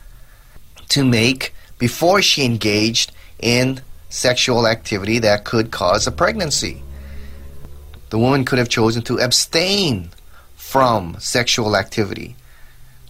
to 0.89 1.05
make 1.05 1.55
before 1.79 2.21
she 2.21 2.45
engaged 2.45 3.13
in 3.39 3.83
sexual 4.09 4.67
activity 4.67 5.21
that 5.21 5.45
could 5.45 5.71
cause 5.71 6.09
a 6.09 6.11
pregnancy. 6.11 6.83
The 8.11 8.19
woman 8.19 8.45
could 8.45 8.59
have 8.59 8.69
chosen 8.69 9.03
to 9.03 9.21
abstain 9.21 10.11
from 10.57 11.17
sexual 11.21 11.77
activity, 11.77 12.35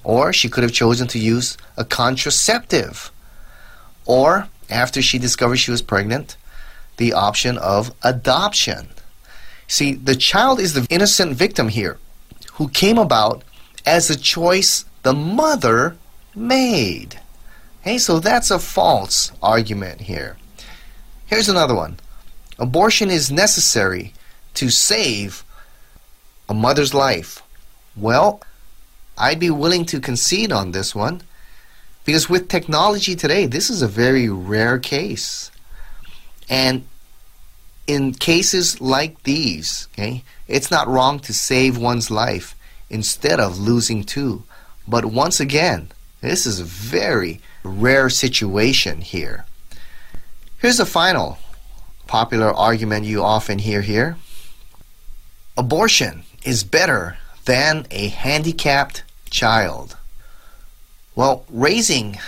or 0.05 0.35
she 0.35 0.51
could 0.51 0.65
have 0.65 0.73
chosen 0.73 1.09
to 1.09 1.19
use 1.19 1.57
a 1.79 1.85
contraceptive, 1.85 3.11
or 4.05 4.49
after 4.69 5.01
she 5.01 5.19
discovered 5.19 5.57
she 5.57 5.71
was 5.71 5.81
pregnant, 5.81 6.37
the 6.99 7.15
option 7.15 7.57
of 7.57 7.95
adoption. 8.03 8.91
See, 9.73 9.95
the 9.95 10.17
child 10.17 10.61
is 10.61 10.75
the 10.75 10.87
innocent 10.91 11.35
victim 11.35 11.71
here 11.71 11.97
who 12.57 12.69
came 12.69 12.99
about 12.99 13.43
as 13.87 14.11
a 14.11 14.19
choice 14.19 14.85
the 15.03 15.15
mother 15.15 15.97
made. 16.35 17.19
Hey, 17.81 17.97
so 17.97 18.21
that's 18.21 18.51
a 18.51 18.59
false 18.59 19.33
argument 19.43 20.03
here. 20.03 20.37
Here's 21.25 21.49
another 21.49 21.75
one 21.75 21.99
abortion 22.59 23.11
is 23.11 23.33
necessary 23.33 24.13
to 24.61 24.69
save 24.69 25.43
a 26.51 26.53
mother's 26.53 26.93
life. 26.93 27.43
Well, 27.97 28.43
I'd 29.17 29.41
be 29.41 29.49
willing 29.49 29.87
to 29.87 30.01
concede 30.01 30.53
on 30.53 30.73
this 30.73 30.95
one 30.95 31.23
because 32.05 32.29
with 32.29 32.51
technology 32.51 33.17
today, 33.17 33.47
this 33.47 33.71
is 33.71 33.81
a 33.81 33.89
very 33.89 34.29
rare 34.29 34.79
case. 34.79 35.51
And 36.51 36.85
in 37.87 38.15
cases 38.15 38.81
like 38.81 39.23
these, 39.25 39.89
okay, 39.93 40.25
it's 40.49 40.71
not 40.71 40.89
wrong 40.89 41.19
to 41.21 41.35
save 41.35 41.77
one's 41.77 42.11
life 42.11 42.55
instead 42.89 43.41
of 43.41 43.59
losing 43.59 44.05
two. 44.05 44.45
But 44.87 45.07
once 45.07 45.41
again, 45.41 45.91
this 46.21 46.47
is 46.47 46.61
a 46.61 46.65
very 46.65 47.41
rare 47.65 48.11
situation 48.11 49.01
here. 49.01 49.45
Here's 50.59 50.81
a 50.81 50.87
final 50.87 51.39
popular 52.07 52.53
argument 52.53 53.07
you 53.07 53.23
often 53.23 53.59
hear 53.59 53.81
here 53.81 54.17
abortion 55.57 56.25
is 56.45 56.65
better 56.65 57.17
than 57.45 57.87
a 57.91 58.09
handicapped 58.09 59.03
child. 59.31 59.97
Well, 61.15 61.45
raising 61.51 62.19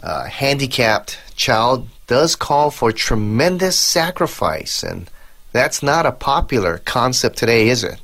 a 0.00 0.28
handicapped 0.28 1.18
child 1.36 1.88
does 2.06 2.36
call 2.36 2.70
for 2.70 2.92
tremendous 2.92 3.78
sacrifice, 3.78 4.82
and 4.82 5.10
that's 5.52 5.82
not 5.82 6.06
a 6.06 6.12
popular 6.12 6.78
concept 6.78 7.38
today, 7.38 7.68
is 7.68 7.82
it? 7.82 8.00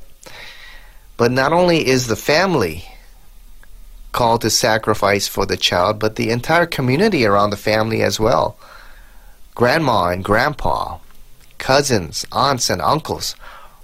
But 1.17 1.31
not 1.31 1.53
only 1.53 1.87
is 1.87 2.07
the 2.07 2.15
family 2.15 2.85
called 4.11 4.41
to 4.41 4.49
sacrifice 4.49 5.27
for 5.27 5.45
the 5.45 5.57
child, 5.57 5.99
but 5.99 6.15
the 6.15 6.29
entire 6.29 6.65
community 6.65 7.25
around 7.25 7.49
the 7.49 7.57
family 7.57 8.01
as 8.01 8.19
well. 8.19 8.57
Grandma 9.55 10.07
and 10.07 10.23
grandpa, 10.23 10.99
cousins, 11.57 12.25
aunts, 12.31 12.69
and 12.69 12.81
uncles 12.81 13.35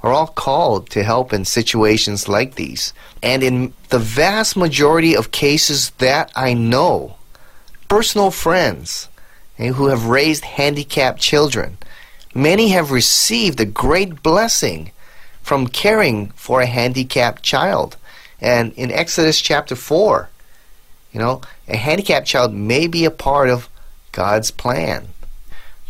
are 0.02 0.14
all 0.14 0.28
called 0.28 0.90
to 0.92 1.04
help 1.04 1.34
in 1.34 1.44
situations 1.44 2.30
like 2.30 2.56
these. 2.56 2.94
And 3.22 3.44
in 3.44 3.74
the 3.90 4.00
vast 4.00 4.56
majority 4.56 5.16
of 5.16 5.32
cases 5.32 5.90
that 5.98 6.32
I 6.36 6.54
know, 6.54 7.18
personal 7.90 8.32
friends 8.32 9.09
eh, 9.60 9.68
who 9.74 9.88
have 9.88 10.06
raised 10.06 10.44
handicapped 10.44 11.20
children, 11.20 11.78
many 12.34 12.70
have 12.70 12.92
received 12.92 13.60
a 13.60 13.66
great 13.66 14.24
blessing 14.24 14.92
from 15.44 15.68
caring 15.68 16.30
for 16.32 16.62
a 16.62 16.66
handicapped 16.66 17.44
child. 17.44 17.98
And 18.42 18.74
in 18.74 18.92
Exodus 18.92 19.40
chapter 19.42 19.76
4, 19.76 20.30
you 21.12 21.20
know, 21.20 21.42
a 21.68 21.78
handicapped 21.78 22.28
child 22.28 22.54
may 22.54 22.88
be 22.88 23.06
a 23.06 23.12
part 23.12 23.50
of 23.50 23.70
God's 24.12 24.50
plan. 24.50 25.10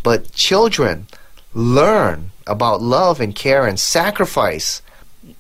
But 0.04 0.34
children 0.34 1.08
learn 1.54 2.32
about 2.48 2.82
love 2.82 3.22
and 3.22 3.36
care 3.36 3.66
and 3.66 3.80
sacrifice 3.80 4.82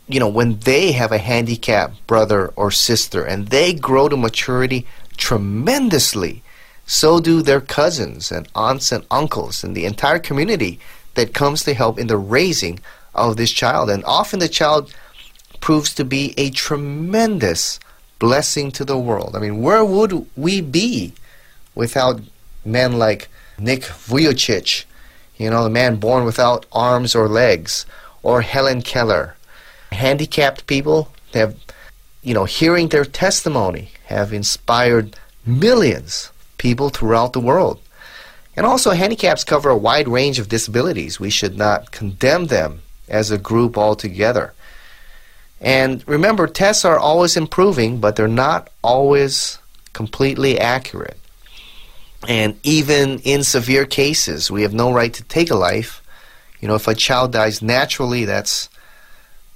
you 0.08 0.20
know 0.20 0.28
when 0.28 0.60
they 0.60 0.92
have 0.92 1.12
a 1.12 1.18
handicapped 1.18 2.06
brother 2.08 2.48
or 2.56 2.72
sister 2.72 3.24
and 3.24 3.48
they 3.48 3.74
grow 3.74 4.10
to 4.10 4.18
maturity 4.18 4.86
tremendously 5.18 6.42
so 6.89 7.19
do 7.19 7.41
their 7.41 7.62
cousins 7.62 8.31
and 8.31 8.48
aunts 8.55 8.91
and 8.91 9.05
uncles 9.12 9.63
and 9.63 9.75
the 9.75 9.86
entire 9.86 10.19
community 10.19 10.79
that 11.13 11.34
comes 11.34 11.63
to 11.63 11.74
help 11.74 12.00
in 12.00 12.08
the 12.08 12.17
raising 12.17 12.79
of 13.13 13.38
this 13.38 13.51
child 13.51 13.89
and 13.89 14.03
often 14.05 14.39
the 14.39 14.50
child 14.50 14.93
proves 15.60 15.93
to 15.93 16.03
be 16.03 16.34
a 16.38 16.50
tremendous 16.50 17.79
blessing 18.17 18.72
to 18.72 18.84
the 18.84 18.98
world 18.98 19.36
i 19.36 19.39
mean 19.39 19.62
where 19.62 19.86
would 19.86 20.25
we 20.36 20.62
be 20.62 21.13
without 21.75 22.19
men 22.65 22.98
like 22.98 23.29
Nick 23.58 23.81
Vujicic 23.81 24.86
you 25.39 25.50
know, 25.50 25.63
the 25.63 25.69
man 25.69 25.96
born 25.96 26.25
without 26.25 26.65
arms 26.72 27.15
or 27.15 27.29
legs, 27.29 27.86
or 28.22 28.41
Helen 28.41 28.81
Keller. 28.81 29.36
Handicapped 29.93 30.67
people 30.67 31.13
have, 31.34 31.55
you 32.22 32.34
know, 32.34 32.43
hearing 32.43 32.89
their 32.89 33.05
testimony 33.05 33.91
have 34.08 34.34
inspired 34.34 35.15
millions 35.46 36.29
people 36.60 36.89
throughout 36.89 37.34
the 37.34 37.39
world. 37.39 37.82
And 38.56 38.66
also, 38.66 38.92
handicaps 38.92 39.44
cover 39.44 39.70
a 39.70 39.78
wide 39.78 40.08
range 40.08 40.38
of 40.38 40.50
disabilities. 40.50 41.20
We 41.20 41.32
should 41.32 41.58
not 41.58 41.92
condemn 41.92 42.48
them 42.48 42.82
as 43.08 43.32
a 43.32 43.38
group 43.39 43.78
altogether. 43.78 44.54
And 45.62 46.08
remember, 46.08 46.46
tests 46.46 46.86
are 46.86 47.00
always 47.00 47.36
improving, 47.36 48.00
but 48.00 48.16
they're 48.16 48.28
not 48.28 48.70
always 48.84 49.58
completely 49.94 50.60
accurate. 50.60 51.18
And 52.28 52.60
even 52.63 53.20
in 53.20 53.44
severe 53.44 53.86
cases, 53.86 54.51
we 54.51 54.62
have 54.63 54.74
no 54.74 54.92
right 54.92 55.13
to 55.13 55.24
take 55.24 55.50
a 55.50 55.56
life. 55.56 56.01
You 56.60 56.68
know, 56.68 56.75
if 56.75 56.88
a 56.88 56.96
child 56.96 57.32
dies 57.32 57.62
naturally, 57.62 58.25
that's 58.25 58.70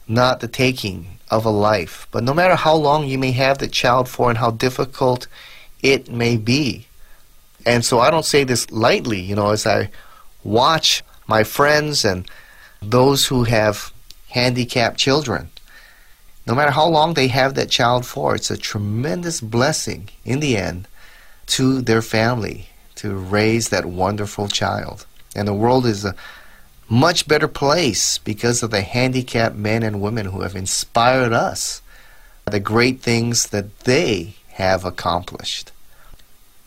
not 0.07 0.39
the 0.39 0.47
taking 0.47 1.19
of 1.29 1.45
a 1.45 1.49
life. 1.49 2.07
But 2.11 2.23
no 2.23 2.33
matter 2.33 2.55
how 2.55 2.75
long 2.75 3.05
you 3.05 3.17
may 3.17 3.31
have 3.31 3.57
the 3.57 3.67
child 3.67 4.07
for 4.07 4.29
and 4.29 4.37
how 4.37 4.51
difficult 4.51 5.27
it 5.81 6.09
may 6.09 6.37
be. 6.37 6.87
And 7.65 7.83
so 7.85 7.99
I 7.99 8.11
don't 8.11 8.25
say 8.25 8.43
this 8.43 8.69
lightly, 8.71 9.19
you 9.21 9.35
know, 9.35 9.51
as 9.51 9.65
I 9.65 9.89
watch 10.43 11.03
my 11.27 11.43
friends 11.43 12.03
and 12.03 12.29
those 12.81 13.27
who 13.27 13.43
have 13.45 13.93
handicapped 14.29 14.97
children. 14.97 15.49
No 16.45 16.55
matter 16.55 16.71
how 16.71 16.87
long 16.87 17.13
they 17.13 17.27
have 17.27 17.55
that 17.55 17.69
child 17.69 18.05
for, 18.05 18.35
it's 18.35 18.51
a 18.51 18.57
tremendous 18.57 19.39
blessing 19.39 20.09
in 20.25 20.41
the 20.41 20.57
end 20.57 20.87
to 21.45 21.81
their 21.81 22.01
family 22.01 22.67
to 22.95 23.15
raise 23.15 23.69
that 23.69 23.85
wonderful 23.85 24.47
child. 24.47 25.05
And 25.35 25.47
the 25.47 25.53
world 25.53 25.85
is 25.85 26.03
a 26.03 26.15
much 26.89 27.27
better 27.27 27.47
place 27.47 28.17
because 28.17 28.61
of 28.61 28.71
the 28.71 28.81
handicapped 28.81 29.55
men 29.55 29.83
and 29.83 30.01
women 30.01 30.27
who 30.27 30.41
have 30.41 30.55
inspired 30.55 31.33
us, 31.33 31.81
the 32.45 32.59
great 32.59 33.01
things 33.01 33.47
that 33.47 33.79
they 33.81 34.35
have 34.53 34.85
accomplished. 34.85 35.72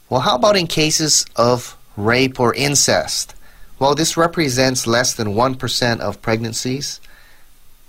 Well, 0.09 0.21
how 0.21 0.37
about 0.37 0.57
in 0.57 0.69
cases 0.69 1.27
of 1.35 1.77
rape 1.97 2.39
or 2.39 2.55
incest? 2.55 3.35
Well, 3.79 3.95
this 3.95 4.17
represents 4.17 4.87
less 4.87 5.15
than 5.15 5.35
1% 5.35 6.01
of 6.01 6.23
pregnancies. 6.23 7.01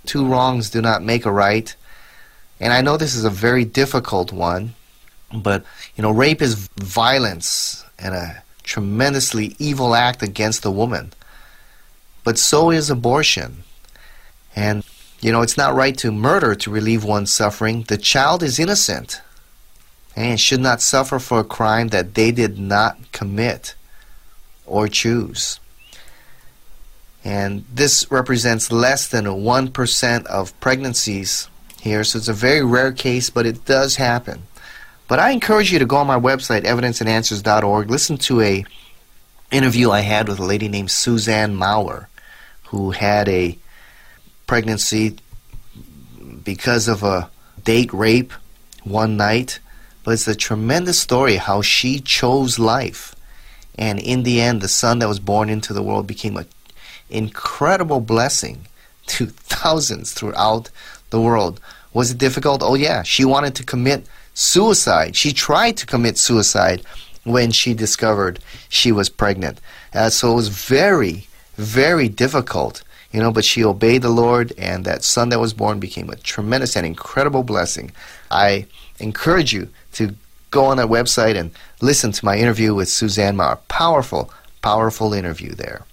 Two 0.04 0.26
wrongs 0.26 0.68
do 0.70 0.82
not 0.82 1.02
make 1.02 1.24
a 1.24 1.30
right. 1.30 1.74
And 2.60 2.72
I 2.72 2.80
know 2.80 2.96
this 2.96 3.14
is 3.14 3.24
a 3.24 3.30
very 3.30 3.64
difficult 3.64 4.32
one, 4.32 4.74
but 5.32 5.64
you 5.94 6.02
know, 6.02 6.10
rape 6.10 6.42
is 6.42 6.68
violence 6.76 7.84
and 7.98 8.14
a 8.14 8.42
tremendously 8.64 9.54
evil 9.58 9.94
act 9.94 10.22
against 10.22 10.62
the 10.62 10.72
woman. 10.72 11.12
But 12.24 12.36
so 12.36 12.70
is 12.70 12.90
abortion. 12.90 13.62
And 14.56 14.84
you 15.20 15.30
know, 15.30 15.42
it's 15.42 15.56
not 15.56 15.74
right 15.74 15.96
to 15.98 16.12
murder 16.12 16.54
to 16.56 16.70
relieve 16.70 17.04
one's 17.04 17.32
suffering. 17.32 17.84
The 17.84 17.96
child 17.96 18.42
is 18.42 18.58
innocent 18.58 19.20
and 20.18 20.40
should 20.40 20.60
not 20.60 20.82
suffer 20.82 21.20
for 21.20 21.38
a 21.38 21.44
crime 21.44 21.88
that 21.88 22.14
they 22.14 22.32
did 22.32 22.58
not 22.58 23.12
commit 23.12 23.76
or 24.66 24.88
choose. 24.88 25.60
And 27.24 27.64
this 27.72 28.10
represents 28.10 28.72
less 28.72 29.06
than 29.06 29.26
1% 29.26 30.26
of 30.26 30.58
pregnancies 30.58 31.48
here, 31.80 32.02
so 32.02 32.18
it's 32.18 32.26
a 32.26 32.32
very 32.32 32.64
rare 32.64 32.90
case, 32.90 33.30
but 33.30 33.46
it 33.46 33.64
does 33.64 33.94
happen. 33.94 34.42
But 35.06 35.20
I 35.20 35.30
encourage 35.30 35.72
you 35.72 35.78
to 35.78 35.86
go 35.86 35.96
on 35.96 36.08
my 36.08 36.18
website, 36.18 36.64
evidenceandanswers.org, 36.64 37.88
listen 37.88 38.18
to 38.18 38.40
a 38.40 38.64
interview 39.52 39.92
I 39.92 40.00
had 40.00 40.26
with 40.26 40.40
a 40.40 40.44
lady 40.44 40.68
named 40.68 40.90
Suzanne 40.90 41.54
Maurer, 41.54 42.08
who 42.64 42.90
had 42.90 43.28
a 43.28 43.56
pregnancy 44.48 45.16
because 46.42 46.88
of 46.88 47.04
a 47.04 47.30
date 47.62 47.92
rape 47.92 48.32
one 48.82 49.16
night. 49.16 49.60
But 50.08 50.14
it's 50.14 50.26
a 50.26 50.34
tremendous 50.34 50.98
story 50.98 51.36
how 51.36 51.60
she 51.60 52.00
chose 52.00 52.58
life. 52.58 53.14
And 53.74 53.98
in 53.98 54.22
the 54.22 54.40
end, 54.40 54.62
the 54.62 54.66
son 54.66 55.00
that 55.00 55.06
was 55.06 55.20
born 55.20 55.50
into 55.50 55.74
the 55.74 55.82
world 55.82 56.06
became 56.06 56.38
an 56.38 56.46
incredible 57.10 58.00
blessing 58.00 58.68
to 59.08 59.26
thousands 59.26 60.14
throughout 60.14 60.70
the 61.10 61.20
world. 61.20 61.60
Was 61.92 62.10
it 62.10 62.16
difficult? 62.16 62.62
Oh, 62.62 62.72
yeah. 62.74 63.02
She 63.02 63.26
wanted 63.26 63.54
to 63.56 63.64
commit 63.64 64.06
suicide. 64.32 65.14
She 65.14 65.34
tried 65.34 65.76
to 65.76 65.84
commit 65.84 66.16
suicide 66.16 66.80
when 67.24 67.50
she 67.50 67.74
discovered 67.74 68.38
she 68.70 68.90
was 68.90 69.10
pregnant. 69.10 69.60
Uh, 69.92 70.08
so 70.08 70.32
it 70.32 70.36
was 70.36 70.48
very, 70.48 71.26
very 71.56 72.08
difficult, 72.08 72.82
you 73.12 73.20
know, 73.20 73.32
but 73.32 73.44
she 73.44 73.64
obeyed 73.64 74.02
the 74.02 74.10
Lord, 74.10 74.52
and 74.58 74.84
that 74.84 75.02
son 75.02 75.30
that 75.30 75.40
was 75.40 75.54
born 75.54 75.80
became 75.80 76.10
a 76.10 76.16
tremendous 76.16 76.76
and 76.76 76.86
incredible 76.86 77.42
blessing. 77.42 77.92
I 78.30 78.66
encourage 78.98 79.52
you 79.52 79.68
to 79.92 80.14
go 80.50 80.64
on 80.64 80.76
that 80.76 80.88
website 80.88 81.36
and 81.36 81.50
listen 81.80 82.12
to 82.12 82.24
my 82.24 82.36
interview 82.36 82.74
with 82.74 82.88
Suzanne 82.88 83.36
Maurer. 83.36 83.58
Powerful, 83.68 84.30
powerful 84.62 85.14
interview 85.14 85.54
there. 85.54 85.84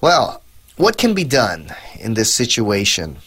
Well, 0.00 0.42
what 0.76 0.98
can 0.98 1.14
be 1.14 1.24
done 1.24 1.74
in 2.00 2.14
this 2.14 2.32
situation 2.34 3.18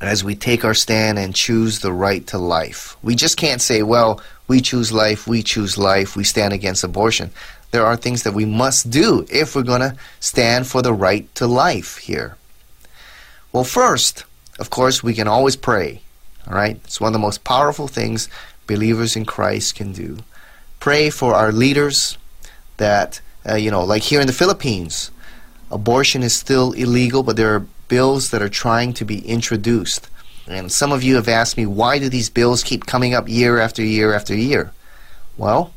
as 0.00 0.22
we 0.22 0.34
take 0.34 0.64
our 0.64 0.74
stand 0.74 1.18
and 1.18 1.34
choose 1.34 1.80
the 1.80 1.92
right 1.92 2.26
to 2.28 2.38
life? 2.38 2.96
We 3.02 3.14
just 3.14 3.36
can't 3.36 3.60
say, 3.60 3.82
well, 3.82 4.20
we 4.46 4.60
choose 4.60 4.92
life, 4.92 5.26
we 5.26 5.42
choose 5.42 5.78
life, 5.78 6.16
we 6.16 6.24
stand 6.24 6.52
against 6.52 6.84
abortion. 6.84 7.30
There 7.70 7.84
are 7.84 7.96
things 7.96 8.22
that 8.22 8.34
we 8.34 8.44
must 8.44 8.90
do 8.90 9.26
if 9.30 9.56
we're 9.56 9.62
going 9.62 9.80
to 9.80 9.96
stand 10.20 10.66
for 10.66 10.82
the 10.82 10.92
right 10.92 11.32
to 11.36 11.46
life 11.46 11.96
here. 11.96 12.36
Well, 13.54 13.62
first, 13.62 14.24
of 14.58 14.70
course, 14.70 15.04
we 15.04 15.14
can 15.14 15.28
always 15.28 15.54
pray. 15.54 16.02
All 16.48 16.54
right? 16.54 16.74
It's 16.82 17.00
one 17.00 17.10
of 17.10 17.12
the 17.12 17.20
most 17.20 17.44
powerful 17.44 17.86
things 17.86 18.28
believers 18.66 19.14
in 19.14 19.24
Christ 19.24 19.76
can 19.76 19.92
do. 19.92 20.18
Pray 20.80 21.08
for 21.08 21.34
our 21.34 21.52
leaders 21.52 22.18
that, 22.78 23.20
uh, 23.48 23.54
you 23.54 23.70
know, 23.70 23.84
like 23.84 24.02
here 24.02 24.20
in 24.20 24.26
the 24.26 24.32
Philippines, 24.32 25.12
abortion 25.70 26.24
is 26.24 26.34
still 26.34 26.72
illegal, 26.72 27.22
but 27.22 27.36
there 27.36 27.54
are 27.54 27.66
bills 27.86 28.30
that 28.30 28.42
are 28.42 28.48
trying 28.48 28.92
to 28.94 29.04
be 29.04 29.20
introduced. 29.20 30.08
And 30.48 30.72
some 30.72 30.90
of 30.90 31.04
you 31.04 31.14
have 31.14 31.28
asked 31.28 31.56
me, 31.56 31.64
why 31.64 32.00
do 32.00 32.08
these 32.08 32.30
bills 32.30 32.64
keep 32.64 32.86
coming 32.86 33.14
up 33.14 33.28
year 33.28 33.60
after 33.60 33.84
year 33.84 34.12
after 34.12 34.34
year? 34.34 34.72
Well, 35.36 35.72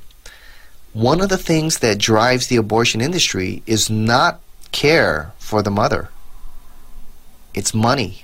one 0.94 1.22
of 1.22 1.30
the 1.30 1.38
things 1.38 1.78
that 1.78 2.00
drives 2.00 2.48
the 2.48 2.56
abortion 2.56 3.02
industry 3.02 3.62
is 3.68 3.88
not 3.88 4.42
care 4.72 5.32
for 5.38 5.62
the 5.62 5.70
mother, 5.70 6.10
it's 7.58 7.74
money. 7.74 8.24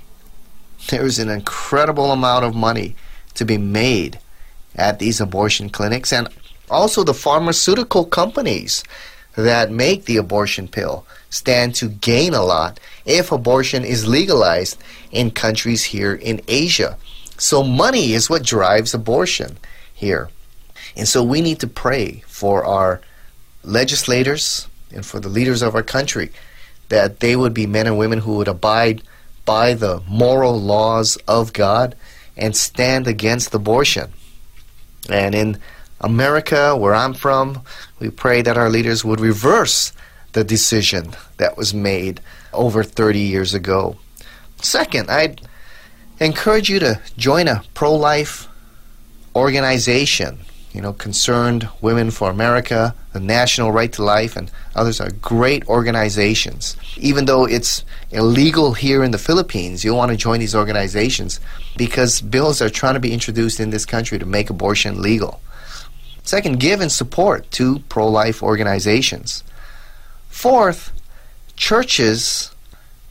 There's 0.88 1.18
an 1.18 1.28
incredible 1.28 2.12
amount 2.12 2.44
of 2.44 2.54
money 2.54 2.94
to 3.34 3.44
be 3.44 3.58
made 3.58 4.20
at 4.76 5.00
these 5.00 5.20
abortion 5.20 5.70
clinics 5.70 6.12
and 6.12 6.28
also 6.70 7.02
the 7.02 7.14
pharmaceutical 7.14 8.04
companies 8.04 8.84
that 9.36 9.72
make 9.72 10.04
the 10.04 10.18
abortion 10.18 10.68
pill 10.68 11.04
stand 11.30 11.74
to 11.74 11.88
gain 11.88 12.32
a 12.32 12.44
lot 12.44 12.78
if 13.04 13.32
abortion 13.32 13.84
is 13.84 14.06
legalized 14.06 14.80
in 15.10 15.32
countries 15.32 15.82
here 15.82 16.14
in 16.14 16.40
Asia. 16.46 16.96
So 17.36 17.64
money 17.64 18.12
is 18.12 18.30
what 18.30 18.44
drives 18.44 18.94
abortion 18.94 19.58
here. 19.92 20.30
And 20.96 21.08
so 21.08 21.24
we 21.24 21.40
need 21.40 21.58
to 21.58 21.66
pray 21.66 22.22
for 22.28 22.64
our 22.64 23.00
legislators 23.64 24.68
and 24.92 25.04
for 25.04 25.18
the 25.18 25.28
leaders 25.28 25.60
of 25.60 25.74
our 25.74 25.82
country 25.82 26.30
that 26.88 27.18
they 27.18 27.34
would 27.34 27.52
be 27.52 27.66
men 27.66 27.88
and 27.88 27.98
women 27.98 28.20
who 28.20 28.36
would 28.36 28.46
abide 28.46 29.02
by 29.44 29.74
the 29.74 30.02
moral 30.08 30.60
laws 30.60 31.16
of 31.28 31.52
God 31.52 31.94
and 32.36 32.56
stand 32.56 33.06
against 33.06 33.54
abortion. 33.54 34.12
And 35.08 35.34
in 35.34 35.58
America, 36.00 36.76
where 36.76 36.94
I'm 36.94 37.14
from, 37.14 37.62
we 37.98 38.10
pray 38.10 38.42
that 38.42 38.58
our 38.58 38.70
leaders 38.70 39.04
would 39.04 39.20
reverse 39.20 39.92
the 40.32 40.44
decision 40.44 41.14
that 41.36 41.56
was 41.56 41.72
made 41.72 42.20
over 42.52 42.82
30 42.82 43.20
years 43.20 43.54
ago. 43.54 43.96
Second, 44.60 45.10
I'd 45.10 45.40
encourage 46.20 46.68
you 46.68 46.78
to 46.80 47.00
join 47.16 47.48
a 47.48 47.62
pro 47.74 47.94
life 47.94 48.48
organization. 49.34 50.38
You 50.74 50.80
know, 50.80 50.92
Concerned 50.92 51.68
Women 51.80 52.10
for 52.10 52.28
America, 52.28 52.96
the 53.12 53.20
National 53.20 53.70
Right 53.70 53.92
to 53.92 54.02
Life, 54.02 54.34
and 54.34 54.50
others 54.74 55.00
are 55.00 55.12
great 55.22 55.64
organizations. 55.68 56.76
Even 56.96 57.26
though 57.26 57.44
it's 57.44 57.84
illegal 58.10 58.72
here 58.72 59.04
in 59.04 59.12
the 59.12 59.18
Philippines, 59.18 59.84
you'll 59.84 59.96
want 59.96 60.10
to 60.10 60.16
join 60.16 60.40
these 60.40 60.56
organizations 60.56 61.38
because 61.76 62.20
bills 62.20 62.60
are 62.60 62.68
trying 62.68 62.94
to 62.94 63.00
be 63.00 63.12
introduced 63.12 63.60
in 63.60 63.70
this 63.70 63.86
country 63.86 64.18
to 64.18 64.26
make 64.26 64.50
abortion 64.50 65.00
legal. 65.00 65.40
Second, 66.24 66.58
give 66.58 66.80
and 66.80 66.90
support 66.90 67.48
to 67.52 67.78
pro 67.88 68.08
life 68.08 68.42
organizations. 68.42 69.44
Fourth, 70.28 70.90
churches 71.54 72.50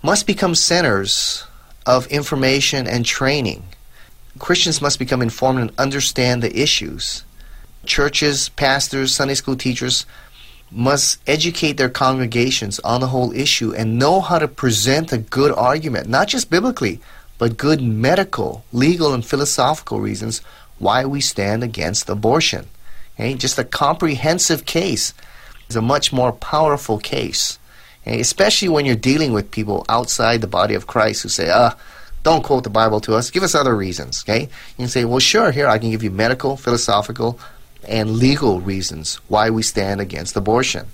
must 0.02 0.28
become 0.28 0.54
centers 0.54 1.46
of 1.86 2.08
information 2.08 2.88
and 2.88 3.06
training. 3.06 3.64
Christians 4.38 4.82
must 4.82 5.00
become 5.00 5.22
informed 5.22 5.60
and 5.60 5.72
understand 5.78 6.44
the 6.44 6.60
issues. 6.60 7.24
Churches, 7.86 8.50
pastors, 8.50 9.14
Sunday 9.14 9.34
school 9.34 9.56
teachers 9.56 10.06
must 10.72 11.20
educate 11.28 11.78
their 11.78 11.90
congregations 11.90 12.80
on 12.80 13.02
the 13.02 13.08
whole 13.08 13.32
issue 13.34 13.74
and 13.74 14.00
know 14.00 14.22
how 14.22 14.40
to 14.40 14.48
present 14.48 15.12
a 15.12 15.18
good 15.18 15.52
argument, 15.52 16.08
not 16.08 16.28
just 16.28 16.50
biblically, 16.50 17.00
but 17.38 17.58
good 17.58 17.82
medical, 17.82 18.64
legal, 18.72 19.14
and 19.14 19.26
philosophical 19.26 20.00
reasons 20.00 20.42
why 20.80 21.06
we 21.06 21.22
stand 21.22 21.64
against 21.64 22.10
abortion. 22.10 22.68
Okay? 23.16 23.36
Just 23.36 23.60
a 23.60 23.64
comprehensive 23.64 24.66
case 24.66 25.14
is 25.70 25.76
a 25.76 25.82
much 25.82 26.12
more 26.12 26.32
powerful 26.32 26.98
case, 26.98 27.60
okay? 28.02 28.20
especially 28.20 28.70
when 28.70 28.86
you're 28.86 28.96
dealing 28.96 29.34
with 29.34 29.52
people 29.52 29.86
outside 29.90 30.42
the 30.42 30.48
body 30.48 30.74
of 30.74 30.88
Christ 30.88 31.24
who 31.24 31.30
say, 31.30 31.50
ah, 31.52 31.76
don't 32.24 32.44
quote 32.44 32.64
the 32.64 32.70
Bible 32.70 33.02
to 33.02 33.16
us. 33.16 33.30
Give 33.30 33.44
us 33.44 33.54
other 33.54 33.76
reasons. 33.76 34.24
Okay? 34.24 34.44
You 34.44 34.76
can 34.78 34.88
say, 34.88 35.06
well, 35.06 35.20
sure, 35.20 35.52
here 35.52 35.68
I 35.68 35.78
can 35.78 35.92
give 35.92 36.04
you 36.04 36.12
medical, 36.12 36.56
philosophical, 36.58 37.40
and 37.88 38.12
legal 38.12 38.62
reasons 38.62 39.16
why 39.28 39.50
we 39.50 39.64
stand 39.64 40.02
against 40.02 40.36
abortion. 40.36 40.88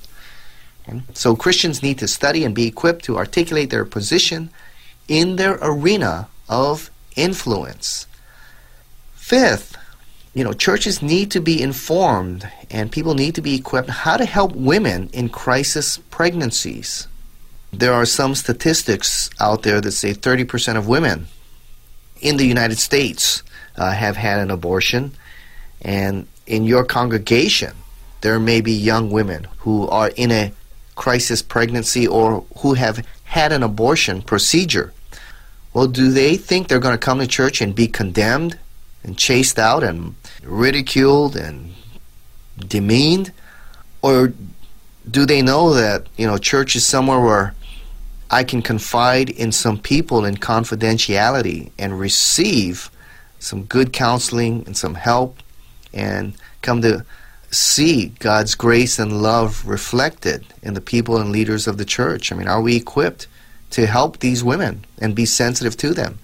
So 1.13 1.36
Christians 1.36 1.84
need 1.84 1.99
to 1.99 2.08
study 2.08 2.43
and 2.43 2.56
be 2.56 2.67
equipped 2.67 3.06
to 3.06 3.17
articulate 3.17 3.69
their 3.69 3.86
position 3.86 4.49
in 5.08 5.36
their 5.36 5.60
arena 5.62 6.28
of 6.47 6.89
influence. 7.15 8.08
Fifth, 9.13 9.78
you 10.34 10.43
know, 10.43 10.54
churches 10.54 11.02
need 11.02 11.32
to 11.32 11.41
be 11.41 11.62
informed 11.62 12.49
and 12.71 12.91
people 12.91 13.13
need 13.13 13.36
to 13.36 13.41
be 13.41 13.56
equipped 13.56 13.89
how 13.89 14.17
to 14.17 14.25
help 14.25 14.54
women 14.54 15.10
in 15.13 15.30
crisis 15.30 15.97
pregnancies. 16.10 17.08
There 17.71 17.93
are 17.93 18.06
some 18.06 18.34
statistics 18.34 19.30
out 19.39 19.62
there 19.62 19.82
that 19.82 19.91
say 19.91 20.13
30% 20.13 20.75
of 20.75 20.88
women 20.88 21.28
in 22.21 22.38
the 22.38 22.45
United 22.45 22.78
States 22.78 23.43
uh, 23.78 23.91
have 23.91 24.17
had 24.17 24.39
an 24.39 24.52
abortion, 24.52 25.13
and 25.82 26.28
in 26.49 26.65
your 26.65 26.83
congregation, 26.83 27.73
there 28.21 28.39
may 28.39 28.59
be 28.59 28.73
young 28.73 29.12
women 29.12 29.47
who 29.59 29.88
are 29.88 30.09
in 30.15 30.31
a 30.31 30.51
crisis 30.95 31.41
pregnancy 31.41 32.05
or 32.05 32.43
who 32.57 32.73
have 32.73 33.05
had 33.23 33.51
an 33.51 33.63
abortion 33.63 34.21
procedure. 34.21 34.91
Well, 35.73 35.88
do 35.88 36.12
they 36.12 36.35
think 36.35 36.67
they're 36.67 36.79
going 36.79 36.97
to 36.97 37.05
come 37.05 37.19
to 37.19 37.27
church 37.27 37.62
and 37.62 37.73
be 37.73 37.88
condemned 37.88 38.57
and 39.03 39.17
chased 39.17 39.59
out 39.59 39.83
and 39.83 40.15
ridiculed 40.43 41.35
and 41.35 41.73
demeaned? 42.57 43.31
Or 44.01 44.33
do 45.09 45.25
they 45.25 45.41
know 45.41 45.73
that, 45.73 46.07
you 46.17 46.27
know, 46.27 46.38
church 46.38 46.75
is 46.75 46.85
somewhere 46.85 47.19
where 47.19 47.55
I 48.31 48.43
can 48.43 48.62
confide 48.62 49.29
in 49.29 49.51
some 49.51 49.77
people 49.77 50.25
in 50.25 50.35
confidentiality 50.38 51.71
and 51.77 51.99
receive 51.99 52.91
some 53.39 53.63
good 53.63 53.93
counseling 53.93 54.63
and 54.65 54.75
some 54.75 54.95
help 54.95 55.38
and 55.93 56.34
come 56.62 56.82
to 56.82 57.06
see 57.52 58.08
God's 58.19 58.56
grace 58.56 58.99
and 58.99 59.21
love 59.21 59.65
reflected 59.65 60.45
in 60.62 60.73
the 60.73 60.82
people 60.82 61.17
and 61.17 61.32
leaders 61.32 61.67
of 61.67 61.78
the 61.78 61.86
church? 61.86 62.32
I 62.32 62.36
mean, 62.36 62.47
are 62.47 62.62
we 62.62 62.75
equipped 62.75 63.28
to 63.71 63.86
help 63.86 64.19
these 64.19 64.43
women 64.43 64.86
and 64.99 65.15
be 65.15 65.25
sensitive 65.25 65.78
to 65.78 65.93
them? 65.93 66.19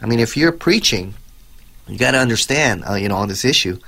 I 0.00 0.06
mean, 0.06 0.20
if 0.20 0.36
you're 0.36 0.52
preaching, 0.52 1.14
you 1.88 1.98
got 1.98 2.12
to 2.12 2.18
understand, 2.18 2.84
uh, 2.88 2.94
you 2.94 3.08
know, 3.08 3.16
on 3.16 3.28
this 3.28 3.44
issue, 3.44 3.78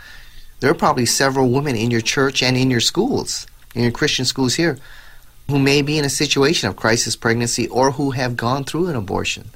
there 0.60 0.70
are 0.70 0.74
probably 0.74 1.06
several 1.06 1.50
women 1.50 1.76
in 1.76 1.90
your 1.90 2.00
church 2.00 2.42
and 2.42 2.56
in 2.56 2.70
your 2.70 2.80
schools, 2.80 3.46
in 3.74 3.82
your 3.82 3.92
Christian 3.92 4.24
schools 4.24 4.54
here, 4.54 4.78
who 5.48 5.58
may 5.58 5.82
be 5.82 5.98
in 5.98 6.04
a 6.04 6.10
situation 6.10 6.68
of 6.68 6.76
crisis 6.76 7.14
pregnancy 7.14 7.68
or 7.68 7.92
who 7.92 8.12
have 8.12 8.36
gone 8.36 8.64
through 8.64 8.88
an 8.88 8.96
abortion. 8.96 9.50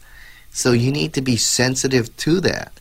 So 0.53 0.73
you 0.73 0.93
need 0.93 1.15
to 1.15 1.23
be 1.23 1.37
sensitive 1.37 2.15
to 2.19 2.41
that 2.41 2.73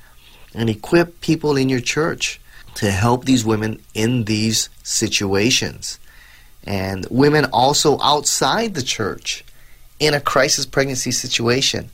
and 0.54 0.70
equip 0.70 1.22
people 1.22 1.56
in 1.56 1.70
your 1.70 1.80
church 1.80 2.40
to 2.76 2.92
help 2.92 3.26
these 3.26 3.46
women 3.46 3.82
in 3.94 4.26
these 4.26 4.70
situations. 4.84 6.00
And 6.64 7.06
women 7.10 7.46
also 7.46 8.00
outside 8.02 8.74
the 8.74 8.84
church 8.84 9.44
in 10.00 10.14
a 10.14 10.22
crisis 10.22 10.66
pregnancy 10.66 11.12
situation, 11.12 11.90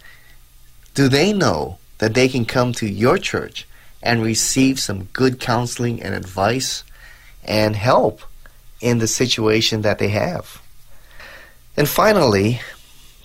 do 0.94 1.08
they 1.08 1.34
know 1.34 1.78
that 1.98 2.14
they 2.14 2.28
can 2.28 2.46
come 2.46 2.74
to 2.74 2.88
your 2.88 3.18
church 3.18 3.68
and 4.02 4.22
receive 4.22 4.80
some 4.80 5.06
good 5.14 5.40
counseling 5.40 6.02
and 6.02 6.14
advice 6.14 6.84
and 7.44 7.76
help 7.76 8.22
in 8.82 9.00
the 9.00 9.08
situation 9.08 9.82
that 9.82 10.00
they 10.00 10.10
have? 10.10 10.62
And 11.78 11.88
finally, 11.88 12.62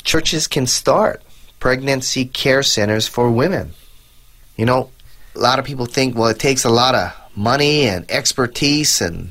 churches 0.02 0.46
can 0.46 0.66
start 0.66 1.22
pregnancy 1.60 2.24
care 2.24 2.62
centers 2.62 3.06
for 3.06 3.30
women. 3.30 3.72
You 4.56 4.66
know, 4.66 4.90
a 5.34 5.38
lot 5.38 5.58
of 5.58 5.64
people 5.64 5.86
think, 5.86 6.16
well, 6.16 6.28
it 6.28 6.38
takes 6.38 6.64
a 6.64 6.70
lot 6.70 6.94
of 6.94 7.19
money 7.40 7.88
and 7.88 8.04
expertise 8.10 9.00
and 9.00 9.30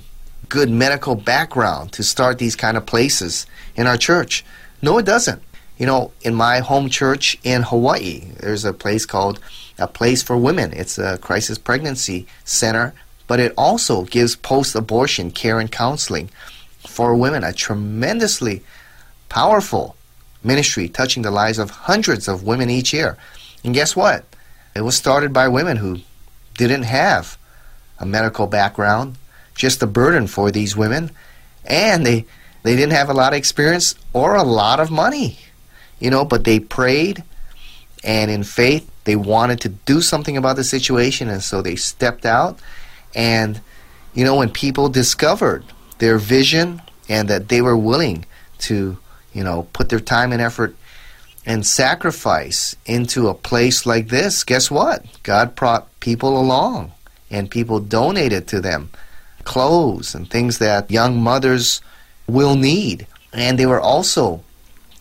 good 0.50 0.68
medical 0.68 1.14
background 1.14 1.92
to 1.92 2.02
start 2.02 2.40
these 2.40 2.56
kind 2.56 2.76
of 2.76 2.84
places 2.88 3.46
in 3.76 3.86
our 3.86 3.98
church. 3.98 4.44
No, 4.82 4.98
it 4.98 5.06
doesn't. 5.06 5.44
You 5.78 5.86
know, 5.86 6.12
in 6.22 6.34
my 6.34 6.58
home 6.58 6.90
church 6.90 7.38
in 7.44 7.62
Hawaii, 7.62 8.32
there's 8.40 8.66
a 8.66 8.74
place 8.74 9.06
called 9.06 9.40
a 9.78 9.88
place 9.88 10.24
for 10.24 10.36
women. 10.36 10.74
It's 10.74 10.98
a 10.98 11.20
crisis 11.20 11.60
pregnancy 11.60 12.26
center, 12.46 12.96
but 13.28 13.40
it 13.40 13.54
also 13.56 14.06
gives 14.06 14.36
post-abortion 14.36 15.30
care 15.30 15.60
and 15.60 15.72
counseling 15.72 16.32
for 16.88 17.16
women. 17.16 17.44
A 17.44 17.54
tremendously 17.54 18.64
powerful 19.30 19.96
ministry 20.44 20.90
touching 20.90 21.22
the 21.22 21.32
lives 21.32 21.60
of 21.60 21.70
hundreds 21.70 22.28
of 22.28 22.44
women 22.44 22.72
each 22.72 22.92
year. 22.92 23.18
And 23.64 23.76
guess 23.76 23.96
what? 23.96 24.26
It 24.76 24.82
was 24.82 24.96
started 24.96 25.32
by 25.32 25.48
women 25.48 25.78
who 25.78 26.00
didn't 26.58 26.84
have 26.84 27.38
a 28.00 28.06
medical 28.06 28.48
background, 28.48 29.16
just 29.56 29.84
a 29.84 29.88
burden 29.88 30.28
for 30.28 30.52
these 30.52 30.76
women, 30.76 31.12
and 31.66 32.06
they 32.06 32.26
they 32.64 32.76
didn't 32.76 32.94
have 32.94 33.10
a 33.10 33.14
lot 33.14 33.34
of 33.34 33.38
experience 33.38 33.96
or 34.14 34.36
a 34.36 34.44
lot 34.44 34.80
of 34.80 34.92
money, 34.92 35.40
you 36.00 36.10
know, 36.10 36.26
but 36.26 36.44
they 36.44 36.60
prayed 36.60 37.24
and 38.04 38.32
in 38.32 38.44
faith 38.44 38.90
they 39.06 39.16
wanted 39.16 39.62
to 39.62 39.70
do 39.70 40.02
something 40.02 40.38
about 40.38 40.56
the 40.56 40.64
situation. 40.64 41.30
And 41.30 41.42
so 41.42 41.62
they 41.62 41.76
stepped 41.76 42.26
out. 42.26 42.60
And 43.16 43.62
you 44.14 44.24
know 44.24 44.36
when 44.36 44.50
people 44.50 44.90
discovered 44.90 45.64
their 46.00 46.18
vision 46.18 46.82
and 47.08 47.28
that 47.30 47.50
they 47.50 47.62
were 47.62 47.78
willing 47.78 48.26
to 48.60 48.98
you 49.34 49.44
know 49.44 49.68
put 49.74 49.90
their 49.90 50.00
time 50.00 50.32
and 50.32 50.42
effort 50.42 50.76
and 51.46 51.66
sacrifice 51.66 52.76
into 52.86 53.28
a 53.28 53.34
place 53.34 53.86
like 53.86 54.10
this 54.10 54.44
guess 54.44 54.70
what? 54.70 55.06
God 55.24 55.56
brought 55.56 55.88
people 56.00 56.40
along 56.40 56.92
and 57.30 57.50
people 57.50 57.80
donated 57.80 58.48
to 58.48 58.62
them 58.62 58.90
clothes 59.44 60.14
and 60.14 60.30
things 60.30 60.60
that 60.60 60.92
young 60.92 61.22
mothers 61.22 61.82
will 62.28 62.56
need. 62.56 63.08
And 63.34 63.58
they 63.58 63.66
were 63.66 63.82
also 63.82 64.44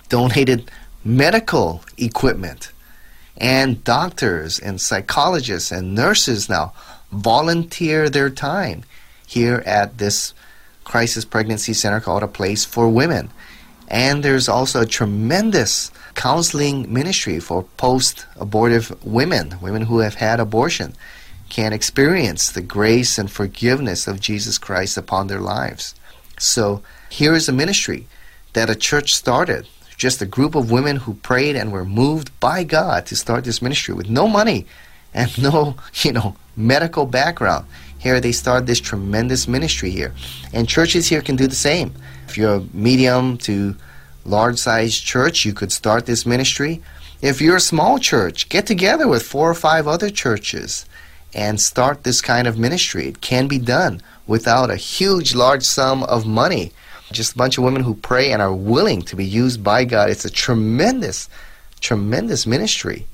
donated 0.08 0.70
medical 1.04 1.82
equipment. 1.96 2.72
And 3.36 3.84
doctors 3.84 4.58
and 4.58 4.80
psychologists 4.80 5.70
and 5.70 5.94
nurses 5.94 6.48
now 6.48 6.72
volunteer 7.12 8.08
their 8.10 8.30
time 8.30 8.84
here 9.26 9.62
at 9.66 9.98
this 9.98 10.34
crisis 10.84 11.24
pregnancy 11.24 11.74
center 11.74 12.00
called 12.00 12.22
A 12.22 12.28
Place 12.28 12.64
for 12.64 12.88
Women. 12.88 13.30
And 13.88 14.22
there's 14.22 14.48
also 14.48 14.82
a 14.82 14.86
tremendous 14.86 15.90
counseling 16.14 16.92
ministry 16.92 17.38
for 17.38 17.62
post 17.76 18.26
abortive 18.36 18.92
women, 19.04 19.58
women 19.60 19.82
who 19.82 19.98
have 20.00 20.14
had 20.14 20.40
abortion 20.40 20.94
can 21.48 21.72
experience 21.72 22.50
the 22.50 22.60
grace 22.60 23.18
and 23.18 23.30
forgiveness 23.30 24.06
of 24.06 24.20
Jesus 24.20 24.58
Christ 24.58 24.96
upon 24.96 25.26
their 25.26 25.40
lives. 25.40 25.94
So 26.38 26.82
here 27.08 27.34
is 27.34 27.48
a 27.48 27.52
ministry 27.52 28.06
that 28.52 28.70
a 28.70 28.76
church 28.76 29.14
started. 29.14 29.68
Just 29.96 30.22
a 30.22 30.26
group 30.26 30.54
of 30.54 30.70
women 30.70 30.96
who 30.96 31.14
prayed 31.14 31.56
and 31.56 31.72
were 31.72 31.84
moved 31.84 32.38
by 32.38 32.62
God 32.64 33.06
to 33.06 33.16
start 33.16 33.44
this 33.44 33.60
ministry 33.60 33.94
with 33.94 34.08
no 34.08 34.28
money 34.28 34.66
and 35.12 35.42
no, 35.42 35.76
you 35.94 36.12
know, 36.12 36.36
medical 36.56 37.06
background. 37.06 37.66
Here 37.98 38.20
they 38.20 38.32
start 38.32 38.66
this 38.66 38.80
tremendous 38.80 39.48
ministry 39.48 39.90
here. 39.90 40.14
And 40.52 40.68
churches 40.68 41.08
here 41.08 41.22
can 41.22 41.34
do 41.34 41.48
the 41.48 41.54
same. 41.54 41.94
If 42.28 42.38
you're 42.38 42.56
a 42.56 42.66
medium 42.72 43.38
to 43.38 43.74
large 44.24 44.58
sized 44.58 45.04
church, 45.04 45.44
you 45.44 45.52
could 45.52 45.72
start 45.72 46.06
this 46.06 46.24
ministry. 46.24 46.80
If 47.20 47.40
you're 47.40 47.56
a 47.56 47.60
small 47.60 47.98
church, 47.98 48.48
get 48.48 48.66
together 48.66 49.08
with 49.08 49.24
four 49.24 49.50
or 49.50 49.54
five 49.54 49.88
other 49.88 50.10
churches 50.10 50.86
and 51.34 51.60
start 51.60 52.04
this 52.04 52.20
kind 52.20 52.46
of 52.46 52.58
ministry. 52.58 53.06
It 53.06 53.20
can 53.20 53.48
be 53.48 53.58
done 53.58 54.02
without 54.26 54.70
a 54.70 54.76
huge, 54.76 55.34
large 55.34 55.62
sum 55.62 56.02
of 56.04 56.26
money. 56.26 56.72
Just 57.10 57.34
a 57.34 57.38
bunch 57.38 57.56
of 57.56 57.64
women 57.64 57.82
who 57.82 57.94
pray 57.94 58.32
and 58.32 58.42
are 58.42 58.54
willing 58.54 59.02
to 59.02 59.16
be 59.16 59.24
used 59.24 59.64
by 59.64 59.84
God. 59.84 60.10
It's 60.10 60.24
a 60.24 60.30
tremendous, 60.30 61.28
tremendous 61.80 62.46
ministry. 62.46 63.06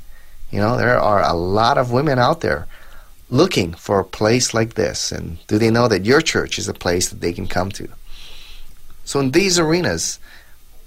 You 0.51 0.61
know, 0.61 0.77
there 0.77 0.99
are 0.99 1.23
a 1.23 1.35
lot 1.35 1.79
of 1.79 1.93
women 1.93 2.19
out 2.19 2.41
there 2.41 2.67
looking 3.31 3.73
for 3.75 3.99
a 3.99 4.05
place 4.05 4.55
like 4.55 4.75
this. 4.75 5.13
And 5.13 5.45
do 5.47 5.59
they 5.59 5.71
know 5.71 5.89
that 5.89 6.05
your 6.05 6.21
church 6.21 6.59
is 6.59 6.69
a 6.69 6.75
place 6.75 7.09
that 7.09 7.21
they 7.21 7.33
can 7.33 7.47
come 7.47 7.71
to? 7.73 7.89
So, 9.05 9.21
in 9.21 9.33
these 9.33 9.59
arenas, 9.59 10.19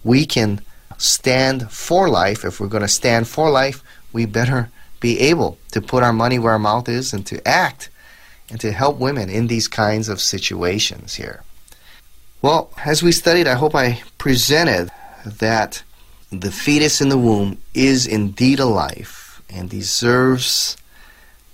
we 0.04 0.26
can 0.26 0.62
stand 0.98 1.72
for 1.72 2.10
life. 2.10 2.44
If 2.44 2.60
we're 2.60 2.68
going 2.68 2.82
to 2.82 2.88
stand 2.88 3.28
for 3.28 3.50
life, 3.50 3.84
we 4.12 4.26
better 4.26 4.70
be 5.00 5.20
able 5.20 5.58
to 5.72 5.82
put 5.82 6.04
our 6.04 6.14
money 6.14 6.40
where 6.40 6.54
our 6.54 6.60
mouth 6.60 6.90
is 6.90 7.14
and 7.14 7.26
to 7.28 7.46
act 7.48 7.90
and 8.50 8.60
to 8.62 8.72
help 8.72 8.98
women 8.98 9.30
in 9.30 9.48
these 9.48 9.68
kinds 9.68 10.10
of 10.10 10.22
situations 10.22 11.16
here. 11.16 11.44
Well, 12.42 12.72
as 12.86 13.04
we 13.04 13.12
studied, 13.12 13.48
I 13.48 13.56
hope 13.56 13.76
I 13.76 14.02
presented 14.18 14.90
that 15.26 15.84
the 16.32 16.52
fetus 16.52 17.02
in 17.02 17.10
the 17.10 17.18
womb 17.18 17.58
is 17.74 18.06
indeed 18.06 18.60
a 18.60 18.66
life 18.66 19.42
and 19.50 19.70
deserves 19.70 20.78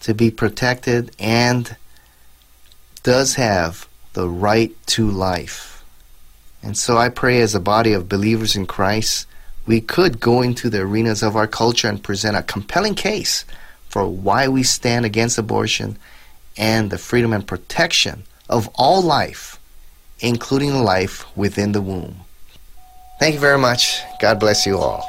to 0.02 0.14
be 0.14 0.30
protected 0.30 1.16
and 1.20 1.76
does 3.04 3.36
have 3.36 3.88
the 4.14 4.28
right 4.28 4.76
to 4.88 5.10
life. 5.10 5.84
And 6.62 6.78
so 6.78 6.98
I 6.98 7.10
pray 7.10 7.42
as 7.42 7.56
a 7.56 7.60
body 7.60 7.94
of 7.94 8.10
believers 8.10 8.56
in 8.56 8.66
Christ 8.66 9.28
we 9.66 9.80
could 9.80 10.20
go 10.20 10.42
into 10.42 10.70
the 10.70 10.82
arenas 10.82 11.24
of 11.24 11.36
our 11.36 11.48
culture 11.48 11.88
and 11.88 12.04
present 12.04 12.36
a 12.36 12.44
compelling 12.44 12.96
case 12.96 13.46
for 13.88 14.08
why 14.08 14.48
we 14.48 14.64
stand 14.64 15.06
against 15.06 15.38
abortion 15.38 15.98
and 16.58 16.90
the 16.90 16.98
freedom 16.98 17.34
and 17.34 17.48
protection 17.48 18.24
of 18.50 18.70
all 18.76 19.02
life, 19.02 19.60
including 20.20 20.84
life 20.84 21.26
within 21.38 21.72
the 21.72 21.82
womb. 21.82 22.16
Thank 23.20 23.36
you 23.36 23.40
very 23.40 23.58
much. 23.58 24.02
God 24.20 24.40
bless 24.40 24.66
you 24.66 24.78
all. 24.78 25.08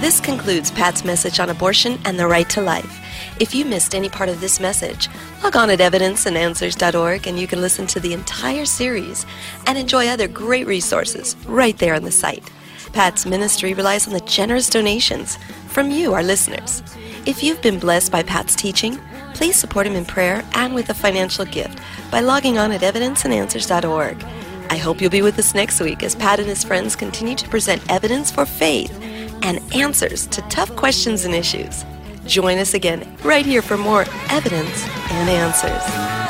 This 0.00 0.20
concludes 0.20 0.70
Pat's 0.70 1.04
message 1.04 1.40
on 1.40 1.50
abortion 1.50 1.98
and 2.04 2.18
the 2.18 2.26
right 2.26 2.48
to 2.50 2.60
life. 2.60 3.00
If 3.40 3.54
you 3.54 3.64
missed 3.64 3.94
any 3.94 4.08
part 4.08 4.28
of 4.28 4.40
this 4.40 4.60
message, 4.60 5.08
log 5.44 5.56
on 5.56 5.68
at 5.68 5.78
evidenceandanswers.org 5.78 7.26
and 7.26 7.38
you 7.38 7.46
can 7.46 7.60
listen 7.60 7.86
to 7.86 8.00
the 8.00 8.14
entire 8.14 8.64
series 8.64 9.26
and 9.66 9.76
enjoy 9.76 10.06
other 10.08 10.26
great 10.26 10.66
resources 10.66 11.36
right 11.46 11.76
there 11.76 11.94
on 11.94 12.02
the 12.02 12.10
site. 12.10 12.50
Pat's 12.94 13.26
ministry 13.26 13.74
relies 13.74 14.06
on 14.06 14.14
the 14.14 14.20
generous 14.20 14.70
donations 14.70 15.36
from 15.68 15.90
you, 15.90 16.14
our 16.14 16.22
listeners. 16.22 16.82
If 17.26 17.42
you've 17.42 17.60
been 17.60 17.78
blessed 17.78 18.10
by 18.10 18.22
Pat's 18.22 18.56
teaching, 18.56 18.98
please 19.34 19.56
support 19.56 19.86
him 19.86 19.96
in 19.96 20.06
prayer 20.06 20.42
and 20.54 20.74
with 20.74 20.88
a 20.88 20.94
financial 20.94 21.44
gift 21.44 21.78
by 22.10 22.20
logging 22.20 22.56
on 22.56 22.72
at 22.72 22.80
evidenceandanswers.org. 22.80 24.24
I 24.70 24.76
hope 24.78 25.02
you'll 25.02 25.10
be 25.10 25.20
with 25.20 25.38
us 25.38 25.54
next 25.54 25.78
week 25.78 26.02
as 26.02 26.14
Pat 26.14 26.40
and 26.40 26.48
his 26.48 26.64
friends 26.64 26.96
continue 26.96 27.34
to 27.36 27.48
present 27.50 27.82
evidence 27.92 28.30
for 28.30 28.46
faith 28.46 28.98
and 29.42 29.60
answers 29.74 30.26
to 30.28 30.40
tough 30.48 30.74
questions 30.74 31.26
and 31.26 31.34
issues. 31.34 31.84
Join 32.26 32.58
us 32.58 32.74
again 32.74 33.16
right 33.22 33.44
here 33.44 33.62
for 33.62 33.76
more 33.76 34.04
evidence 34.30 34.86
and 35.10 35.28
answers. 35.28 36.23